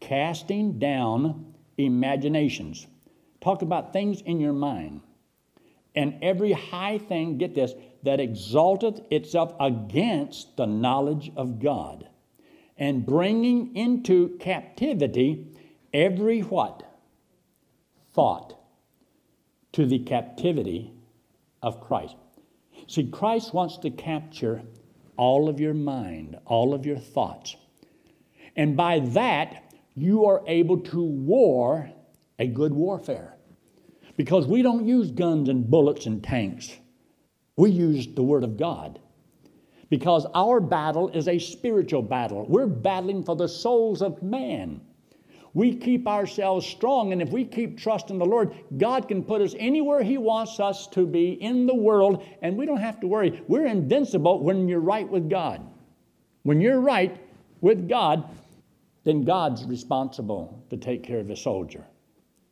Casting 0.01 0.79
down 0.79 1.55
imaginations. 1.77 2.87
Talk 3.41 3.63
about 3.63 3.93
things 3.93 4.23
in 4.23 4.41
your 4.41 4.53
mind. 4.53 5.03
And 5.95 6.19
every 6.23 6.53
high 6.53 6.99
thing, 6.99 7.39
get 7.39 7.55
this, 7.55 7.73
that 8.03 8.19
exalteth 8.19 9.01
itself 9.11 9.55
against 9.61 10.57
the 10.57 10.67
knowledge 10.67 11.31
of 11.37 11.61
God, 11.61 12.09
and 12.77 13.07
bringing 13.07 13.77
into 13.77 14.37
captivity 14.39 15.47
every 15.93 16.41
what? 16.41 16.83
Thought 18.15 18.55
to 19.73 19.87
the 19.87 19.99
captivity 19.99 20.93
of 21.63 21.81
Christ. 21.81 22.17
See, 22.87 23.09
Christ 23.11 23.53
wants 23.53 23.79
to 23.79 23.91
capture 23.91 24.63
all 25.17 25.49
of 25.49 25.61
your 25.61 25.75
mind, 25.75 26.39
all 26.45 26.75
of 26.75 26.87
your 26.87 26.99
thoughts. 26.99 27.57
And 28.57 28.77
by 28.77 29.01
that, 29.01 29.75
you 29.95 30.27
are 30.27 30.43
able 30.47 30.79
to 30.79 31.03
war 31.03 31.91
a 32.39 32.47
good 32.47 32.73
warfare. 32.73 33.35
Because 34.17 34.47
we 34.47 34.63
don't 34.63 34.87
use 34.87 35.11
guns 35.11 35.49
and 35.49 35.69
bullets 35.69 36.07
and 36.07 36.23
tanks, 36.23 36.73
we 37.57 37.71
use 37.71 38.07
the 38.07 38.23
Word 38.23 38.45
of 38.45 38.57
God. 38.57 39.01
Because 39.91 40.27
our 40.35 40.61
battle 40.61 41.09
is 41.09 41.29
a 41.29 41.39
spiritual 41.39 42.03
battle. 42.03 42.47
We're 42.49 42.67
battling 42.67 43.25
for 43.25 43.37
the 43.37 43.49
souls 43.49 44.03
of 44.03 44.23
man. 44.23 44.81
We 45.55 45.77
keep 45.77 46.09
ourselves 46.09 46.67
strong, 46.67 47.13
and 47.13 47.23
if 47.23 47.31
we 47.31 47.45
keep 47.45 47.79
trusting 47.79 48.19
the 48.19 48.27
Lord, 48.27 48.53
God 48.77 49.07
can 49.07 49.23
put 49.23 49.41
us 49.41 49.55
anywhere 49.57 50.03
He 50.03 50.19
wants 50.19 50.59
us 50.59 50.89
to 50.89 51.07
be 51.07 51.41
in 51.41 51.67
the 51.67 51.75
world, 51.75 52.25
and 52.43 52.57
we 52.57 52.67
don't 52.67 52.79
have 52.81 53.01
to 53.01 53.07
worry. 53.07 53.41
We're 53.47 53.67
invincible 53.67 54.43
when 54.43 54.69
you're 54.69 54.81
right 54.81 55.09
with 55.09 55.31
God. 55.31 55.65
When 56.43 56.61
you're 56.61 56.81
right 56.81 57.17
with 57.61 57.89
God, 57.89 58.29
then 59.05 59.25
God's 59.25 59.65
responsible 59.65 60.65
to 60.71 60.77
take 60.77 61.05
care 61.05 61.21
of 61.21 61.31
a 61.31 61.37
soldier, 61.37 61.85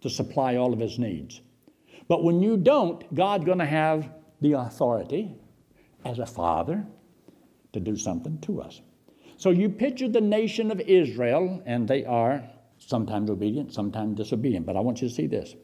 to 0.02 0.08
supply 0.08 0.56
all 0.56 0.72
of 0.72 0.78
his 0.78 0.98
needs. 0.98 1.40
But 2.06 2.22
when 2.22 2.40
you 2.40 2.56
don't, 2.56 3.12
God's 3.14 3.44
going 3.44 3.58
to 3.58 3.66
have 3.66 4.08
the 4.40 4.52
authority 4.52 5.34
as 6.04 6.20
a 6.20 6.26
father 6.26 6.86
to 7.72 7.80
do 7.80 7.96
something 7.96 8.38
to 8.42 8.60
us. 8.60 8.80
So 9.38 9.50
you 9.50 9.68
picture 9.68 10.08
the 10.08 10.20
nation 10.20 10.70
of 10.70 10.80
Israel, 10.80 11.62
and 11.66 11.88
they 11.88 12.04
are 12.04 12.44
sometimes 12.86 13.30
obedient, 13.30 13.72
sometimes 13.72 14.16
disobedient. 14.16 14.66
But 14.66 14.76
I 14.76 14.80
want 14.80 15.02
you 15.02 15.08
to 15.08 15.14
see 15.14 15.26
this. 15.26 15.54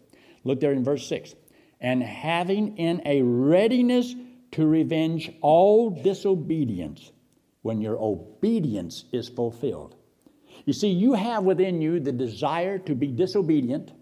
Look 0.44 0.60
there 0.60 0.72
in 0.72 0.84
verse 0.84 1.06
6. 1.08 1.34
And 1.80 2.02
having 2.02 2.76
in 2.76 3.02
a 3.04 3.22
readiness 3.22 4.14
to 4.52 4.66
revenge 4.66 5.30
all 5.40 5.90
disobedience 5.90 7.12
when 7.62 7.80
your 7.80 7.98
obedience 8.00 9.04
is 9.12 9.28
fulfilled. 9.28 9.96
You 10.64 10.72
see, 10.72 10.88
you 10.88 11.14
have 11.14 11.44
within 11.44 11.80
you 11.80 12.00
the 12.00 12.12
desire 12.12 12.78
to 12.78 12.94
be 12.94 13.08
disobedient, 13.08 13.92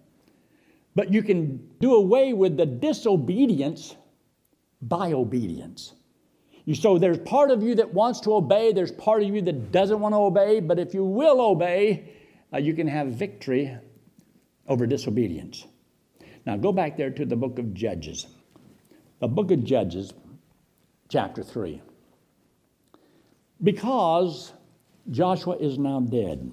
but 0.94 1.12
you 1.12 1.22
can 1.22 1.68
do 1.80 1.94
away 1.94 2.32
with 2.32 2.56
the 2.56 2.66
disobedience 2.66 3.94
by 4.80 5.12
obedience. 5.12 5.94
You, 6.64 6.74
so 6.74 6.98
there's 6.98 7.18
part 7.18 7.50
of 7.50 7.62
you 7.62 7.76
that 7.76 7.94
wants 7.94 8.20
to 8.20 8.34
obey, 8.34 8.72
there's 8.72 8.90
part 8.92 9.22
of 9.22 9.28
you 9.28 9.42
that 9.42 9.70
doesn't 9.70 10.00
want 10.00 10.14
to 10.14 10.18
obey, 10.18 10.60
but 10.60 10.78
if 10.78 10.94
you 10.94 11.04
will 11.04 11.40
obey, 11.40 12.15
uh, 12.56 12.58
you 12.58 12.72
can 12.72 12.88
have 12.88 13.08
victory 13.08 13.76
over 14.66 14.86
disobedience. 14.86 15.66
Now 16.46 16.56
go 16.56 16.72
back 16.72 16.96
there 16.96 17.10
to 17.10 17.26
the 17.26 17.36
book 17.36 17.58
of 17.58 17.74
Judges. 17.74 18.26
The 19.20 19.28
book 19.28 19.50
of 19.50 19.62
Judges, 19.62 20.14
chapter 21.10 21.42
3. 21.42 21.82
Because 23.62 24.52
Joshua 25.10 25.56
is 25.56 25.78
now 25.78 26.00
dead, 26.00 26.50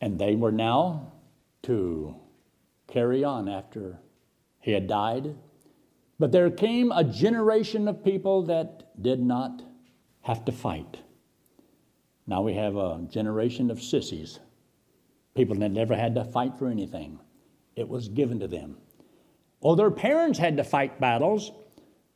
and 0.00 0.18
they 0.18 0.34
were 0.34 0.52
now 0.52 1.12
to 1.62 2.14
carry 2.86 3.24
on 3.24 3.48
after 3.48 3.98
he 4.60 4.72
had 4.72 4.86
died. 4.86 5.34
But 6.18 6.32
there 6.32 6.50
came 6.50 6.92
a 6.92 7.04
generation 7.04 7.88
of 7.88 8.04
people 8.04 8.42
that 8.42 9.00
did 9.00 9.20
not 9.22 9.62
have 10.22 10.44
to 10.44 10.52
fight. 10.52 10.98
Now 12.26 12.42
we 12.42 12.54
have 12.54 12.76
a 12.76 13.06
generation 13.10 13.70
of 13.70 13.82
sissies, 13.82 14.38
people 15.34 15.56
that 15.56 15.70
never 15.70 15.94
had 15.94 16.14
to 16.14 16.24
fight 16.24 16.58
for 16.58 16.68
anything. 16.68 17.18
It 17.76 17.88
was 17.88 18.08
given 18.08 18.40
to 18.40 18.48
them. 18.48 18.76
Oh, 19.62 19.74
their 19.74 19.90
parents 19.90 20.38
had 20.38 20.56
to 20.56 20.64
fight 20.64 21.00
battles, 21.00 21.52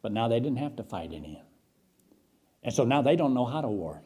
but 0.02 0.12
now 0.12 0.28
they 0.28 0.40
didn't 0.40 0.58
have 0.58 0.76
to 0.76 0.82
fight 0.82 1.12
any. 1.12 1.42
And 2.62 2.72
so 2.72 2.84
now 2.84 3.02
they 3.02 3.16
don't 3.16 3.34
know 3.34 3.44
how 3.44 3.60
to 3.60 3.68
war. 3.68 4.02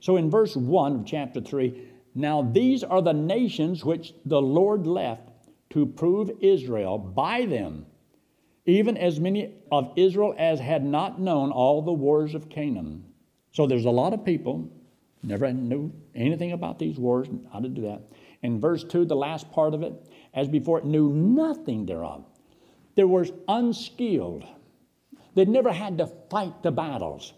So 0.00 0.16
in 0.16 0.30
verse 0.30 0.56
1 0.56 1.00
of 1.00 1.06
chapter 1.06 1.40
3, 1.40 1.88
now 2.14 2.42
these 2.42 2.82
are 2.82 3.02
the 3.02 3.12
nations 3.12 3.84
which 3.84 4.14
the 4.24 4.40
Lord 4.40 4.86
left 4.86 5.30
to 5.70 5.86
prove 5.86 6.30
Israel 6.40 6.98
by 6.98 7.44
them, 7.44 7.86
even 8.64 8.96
as 8.96 9.20
many 9.20 9.54
of 9.70 9.92
Israel 9.96 10.34
as 10.38 10.58
had 10.58 10.84
not 10.84 11.20
known 11.20 11.50
all 11.50 11.82
the 11.82 11.92
wars 11.92 12.34
of 12.34 12.48
Canaan. 12.48 13.04
So 13.52 13.66
there's 13.66 13.84
a 13.84 13.90
lot 13.90 14.14
of 14.14 14.24
people 14.24 14.70
never 15.22 15.52
knew 15.52 15.92
anything 16.14 16.52
about 16.52 16.78
these 16.78 16.98
wars, 16.98 17.28
how 17.52 17.60
to 17.60 17.68
do 17.68 17.82
that. 17.82 18.02
In 18.42 18.60
verse 18.60 18.84
2, 18.84 19.04
the 19.04 19.16
last 19.16 19.50
part 19.50 19.74
of 19.74 19.82
it, 19.82 19.92
as 20.34 20.48
before 20.48 20.78
it 20.78 20.84
knew 20.84 21.12
nothing 21.12 21.86
thereof. 21.86 22.24
There 22.94 23.08
was 23.08 23.32
unskilled. 23.48 24.44
They'd 25.34 25.48
never 25.48 25.72
had 25.72 25.98
to 25.98 26.06
fight 26.06 26.62
the 26.62 26.70
battles. 26.70 27.34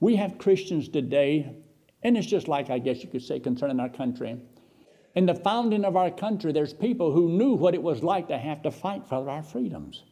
We 0.00 0.16
have 0.16 0.38
Christians 0.38 0.88
today, 0.88 1.56
and 2.02 2.16
it's 2.16 2.26
just 2.26 2.48
like 2.48 2.70
I 2.70 2.78
guess 2.78 3.02
you 3.02 3.08
could 3.08 3.22
say 3.22 3.40
concerning 3.40 3.80
our 3.80 3.88
country. 3.88 4.40
In 5.14 5.26
the 5.26 5.34
founding 5.34 5.84
of 5.84 5.96
our 5.96 6.10
country, 6.10 6.52
there's 6.52 6.72
people 6.72 7.12
who 7.12 7.30
knew 7.30 7.54
what 7.54 7.74
it 7.74 7.82
was 7.82 8.02
like 8.02 8.28
to 8.28 8.38
have 8.38 8.62
to 8.62 8.70
fight 8.70 9.06
for 9.06 9.28
our 9.28 9.42
freedoms. 9.42 10.04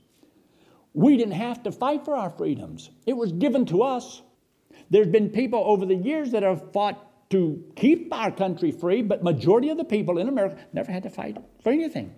We 0.95 1.17
didn't 1.17 1.35
have 1.35 1.63
to 1.65 1.73
fight 1.73 2.05
for 2.05 2.17
our 2.17 2.31
freedoms, 2.31 2.91
it 3.07 3.17
was 3.17 3.33
given 3.33 3.67
to 3.67 3.83
us. 3.83 4.23
There's 4.91 5.09
been 5.09 5.31
people 5.31 5.63
over 5.65 5.85
the 5.85 5.95
years 5.95 6.31
that 6.33 6.43
have 6.43 6.73
fought 6.73 7.07
to 7.31 7.65
keep 7.75 8.13
our 8.13 8.31
country 8.31 8.71
free, 8.71 9.03
but 9.03 9.23
majority 9.23 9.71
of 9.71 9.77
the 9.77 9.85
people 9.85 10.19
in 10.19 10.29
America 10.29 10.57
never 10.73 10.91
had 10.91 11.03
to 11.03 11.11
fight 11.11 11.37
for 11.63 11.73
anything. 11.73 12.15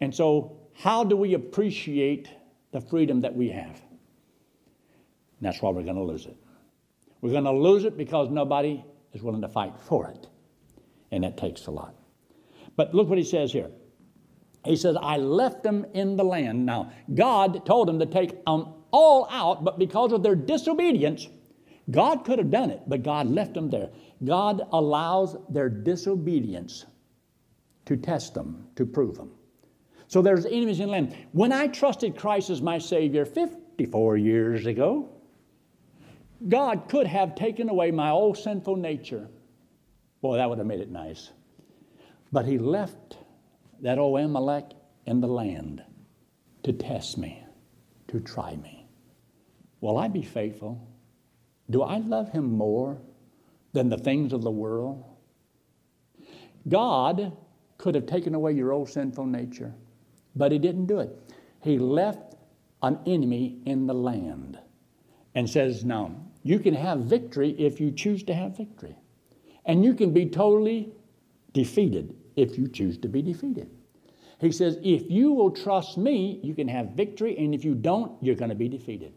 And 0.00 0.14
so, 0.14 0.58
how 0.74 1.04
do 1.04 1.16
we 1.16 1.34
appreciate 1.34 2.28
the 2.72 2.80
freedom 2.80 3.22
that 3.22 3.34
we 3.34 3.48
have? 3.50 3.80
And 5.38 5.42
that's 5.46 5.62
why 5.62 5.70
we're 5.70 5.82
going 5.82 5.96
to 5.96 6.02
lose 6.02 6.26
it. 6.26 6.36
We're 7.20 7.32
going 7.32 7.44
to 7.44 7.52
lose 7.52 7.84
it 7.84 7.96
because 7.96 8.28
nobody 8.30 8.84
is 9.12 9.22
willing 9.22 9.42
to 9.42 9.48
fight 9.48 9.74
for 9.80 10.08
it. 10.08 10.26
And 11.10 11.24
that 11.24 11.36
takes 11.36 11.66
a 11.66 11.70
lot. 11.70 11.94
But 12.76 12.94
look 12.94 13.08
what 13.08 13.18
he 13.18 13.24
says 13.24 13.52
here. 13.52 13.70
He 14.64 14.76
says, 14.76 14.96
I 15.00 15.16
left 15.16 15.62
them 15.62 15.86
in 15.94 16.16
the 16.16 16.24
land. 16.24 16.66
Now, 16.66 16.92
God 17.12 17.64
told 17.64 17.88
them 17.88 17.98
to 18.00 18.06
take 18.06 18.44
them 18.44 18.74
all 18.90 19.28
out, 19.30 19.64
but 19.64 19.78
because 19.78 20.12
of 20.12 20.22
their 20.22 20.34
disobedience, 20.34 21.28
God 21.90 22.24
could 22.24 22.38
have 22.38 22.50
done 22.50 22.70
it, 22.70 22.82
but 22.86 23.02
God 23.02 23.28
left 23.28 23.54
them 23.54 23.70
there. 23.70 23.90
God 24.24 24.62
allows 24.72 25.36
their 25.48 25.68
disobedience 25.68 26.86
to 27.86 27.96
test 27.96 28.34
them, 28.34 28.66
to 28.76 28.84
prove 28.84 29.16
them. 29.16 29.30
So 30.08 30.22
there's 30.22 30.46
enemies 30.46 30.80
in 30.80 30.86
the 30.86 30.92
land. 30.92 31.16
When 31.32 31.52
I 31.52 31.68
trusted 31.68 32.16
Christ 32.16 32.50
as 32.50 32.62
my 32.62 32.78
Savior 32.78 33.24
54 33.24 34.16
years 34.16 34.66
ago, 34.66 35.08
God 36.48 36.88
could 36.88 37.06
have 37.06 37.34
taken 37.34 37.68
away 37.68 37.90
my 37.90 38.10
old 38.10 38.38
sinful 38.38 38.76
nature. 38.76 39.28
Boy, 40.20 40.36
that 40.36 40.48
would 40.48 40.58
have 40.58 40.66
made 40.66 40.80
it 40.80 40.90
nice. 40.90 41.30
But 42.32 42.46
He 42.46 42.58
left 42.58 43.18
that 43.80 43.98
old 43.98 44.20
Amalek 44.20 44.70
in 45.06 45.20
the 45.20 45.28
land 45.28 45.82
to 46.62 46.72
test 46.72 47.18
me, 47.18 47.42
to 48.08 48.20
try 48.20 48.56
me. 48.56 48.86
Will 49.80 49.96
I 49.96 50.08
be 50.08 50.22
faithful? 50.22 50.88
Do 51.70 51.82
I 51.82 51.98
love 51.98 52.30
Him 52.30 52.52
more 52.52 53.00
than 53.78 53.88
the 53.88 53.96
things 53.96 54.32
of 54.32 54.42
the 54.42 54.50
world? 54.50 55.04
God 56.68 57.36
could 57.78 57.94
have 57.94 58.06
taken 58.06 58.34
away 58.34 58.52
your 58.52 58.72
old 58.72 58.90
sinful 58.90 59.26
nature, 59.26 59.72
but 60.34 60.50
He 60.50 60.58
didn't 60.58 60.86
do 60.86 60.98
it. 60.98 61.16
He 61.62 61.78
left 61.78 62.34
an 62.82 62.98
enemy 63.06 63.60
in 63.66 63.86
the 63.86 63.94
land 63.94 64.58
and 65.36 65.48
says, 65.48 65.84
Now, 65.84 66.14
you 66.42 66.58
can 66.58 66.74
have 66.74 67.00
victory 67.00 67.50
if 67.58 67.80
you 67.80 67.92
choose 67.92 68.24
to 68.24 68.34
have 68.34 68.56
victory. 68.56 68.96
And 69.64 69.84
you 69.84 69.94
can 69.94 70.12
be 70.12 70.26
totally 70.26 70.92
defeated 71.52 72.14
if 72.36 72.58
you 72.58 72.66
choose 72.66 72.98
to 72.98 73.08
be 73.08 73.22
defeated. 73.22 73.70
He 74.40 74.52
says, 74.52 74.78
if 74.82 75.10
you 75.10 75.32
will 75.32 75.50
trust 75.50 75.98
me, 75.98 76.40
you 76.42 76.54
can 76.54 76.68
have 76.68 76.90
victory, 76.90 77.36
and 77.36 77.54
if 77.54 77.64
you 77.64 77.74
don't, 77.74 78.12
you're 78.22 78.36
going 78.36 78.50
to 78.50 78.54
be 78.54 78.68
defeated. 78.68 79.12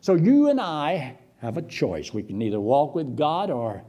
So 0.00 0.14
you 0.14 0.50
and 0.50 0.60
I 0.60 1.18
have 1.44 1.56
a 1.58 1.62
choice. 1.62 2.12
We 2.12 2.22
can 2.22 2.40
either 2.40 2.60
walk 2.60 2.94
with 2.94 3.16
God 3.16 3.50
or, 3.50 3.84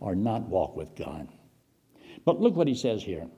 or 0.00 0.14
not 0.14 0.42
walk 0.48 0.76
with 0.76 0.94
God. 0.96 1.28
But 2.24 2.40
look 2.40 2.56
what 2.56 2.68
he 2.68 2.74
says 2.74 3.02
here. 3.02 3.28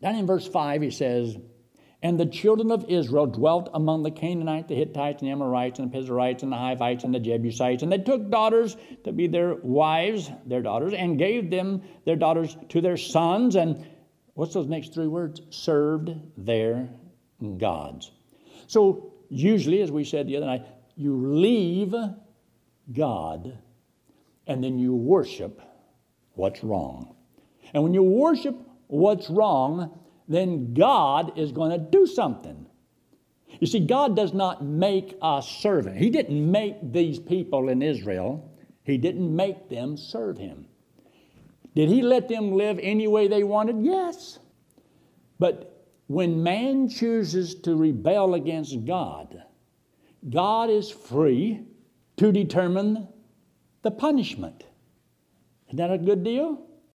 Down 0.00 0.14
in 0.14 0.26
verse 0.26 0.46
5, 0.46 0.80
he 0.80 0.90
says, 0.90 1.36
and 2.02 2.18
the 2.18 2.26
children 2.26 2.70
of 2.70 2.86
Israel 2.88 3.26
dwelt 3.26 3.68
among 3.74 4.04
the 4.04 4.10
Canaanites, 4.10 4.68
the 4.68 4.74
Hittites, 4.74 5.20
and 5.20 5.28
the 5.28 5.32
Amorites, 5.32 5.78
and 5.78 5.92
the 5.92 5.92
Perizzites, 5.92 6.42
and 6.42 6.50
the 6.50 6.56
Hivites, 6.56 7.04
and 7.04 7.14
the 7.14 7.20
Jebusites. 7.20 7.82
And 7.82 7.92
they 7.92 7.98
took 7.98 8.30
daughters 8.30 8.76
to 9.04 9.12
be 9.12 9.26
their 9.26 9.56
wives, 9.56 10.30
their 10.46 10.62
daughters, 10.62 10.94
and 10.94 11.18
gave 11.18 11.50
them 11.50 11.82
their 12.06 12.16
daughters 12.16 12.56
to 12.70 12.80
their 12.80 12.96
sons. 12.96 13.54
And 13.54 13.86
what's 14.32 14.54
those 14.54 14.66
next 14.66 14.94
three 14.94 15.08
words? 15.08 15.42
Served 15.50 16.12
their 16.38 16.88
gods. 17.58 18.10
So, 18.66 19.12
usually, 19.28 19.82
as 19.82 19.90
we 19.90 20.04
said 20.04 20.26
the 20.26 20.36
other 20.38 20.46
night, 20.46 20.64
you 20.96 21.14
leave 21.16 21.94
God 22.92 23.58
and 24.46 24.64
then 24.64 24.78
you 24.78 24.94
worship 24.94 25.62
what's 26.34 26.64
wrong. 26.64 27.14
And 27.72 27.82
when 27.82 27.94
you 27.94 28.02
worship 28.02 28.56
what's 28.88 29.30
wrong, 29.30 30.00
then 30.26 30.74
God 30.74 31.38
is 31.38 31.52
going 31.52 31.70
to 31.70 31.78
do 31.78 32.06
something. 32.06 32.66
You 33.60 33.66
see, 33.66 33.80
God 33.80 34.16
does 34.16 34.32
not 34.32 34.64
make 34.64 35.16
us 35.22 35.48
servant. 35.48 35.96
He 35.96 36.10
didn't 36.10 36.50
make 36.50 36.92
these 36.92 37.18
people 37.18 37.68
in 37.68 37.82
Israel, 37.82 38.50
He 38.82 38.98
didn't 38.98 39.34
make 39.34 39.68
them 39.68 39.96
serve 39.96 40.38
Him. 40.38 40.66
Did 41.74 41.88
He 41.88 42.02
let 42.02 42.28
them 42.28 42.52
live 42.52 42.78
any 42.82 43.06
way 43.06 43.28
they 43.28 43.44
wanted? 43.44 43.84
Yes. 43.84 44.38
But 45.38 45.86
when 46.08 46.42
man 46.42 46.88
chooses 46.88 47.54
to 47.62 47.76
rebel 47.76 48.34
against 48.34 48.84
God, 48.84 49.44
God 50.28 50.70
is 50.70 50.90
free 50.90 51.66
to 52.20 52.30
determine 52.30 53.08
the 53.80 53.90
punishment. 53.90 54.64
Isn't 55.68 55.78
that 55.78 55.90
a 55.90 55.96
good 55.96 56.22
deal? 56.22 56.66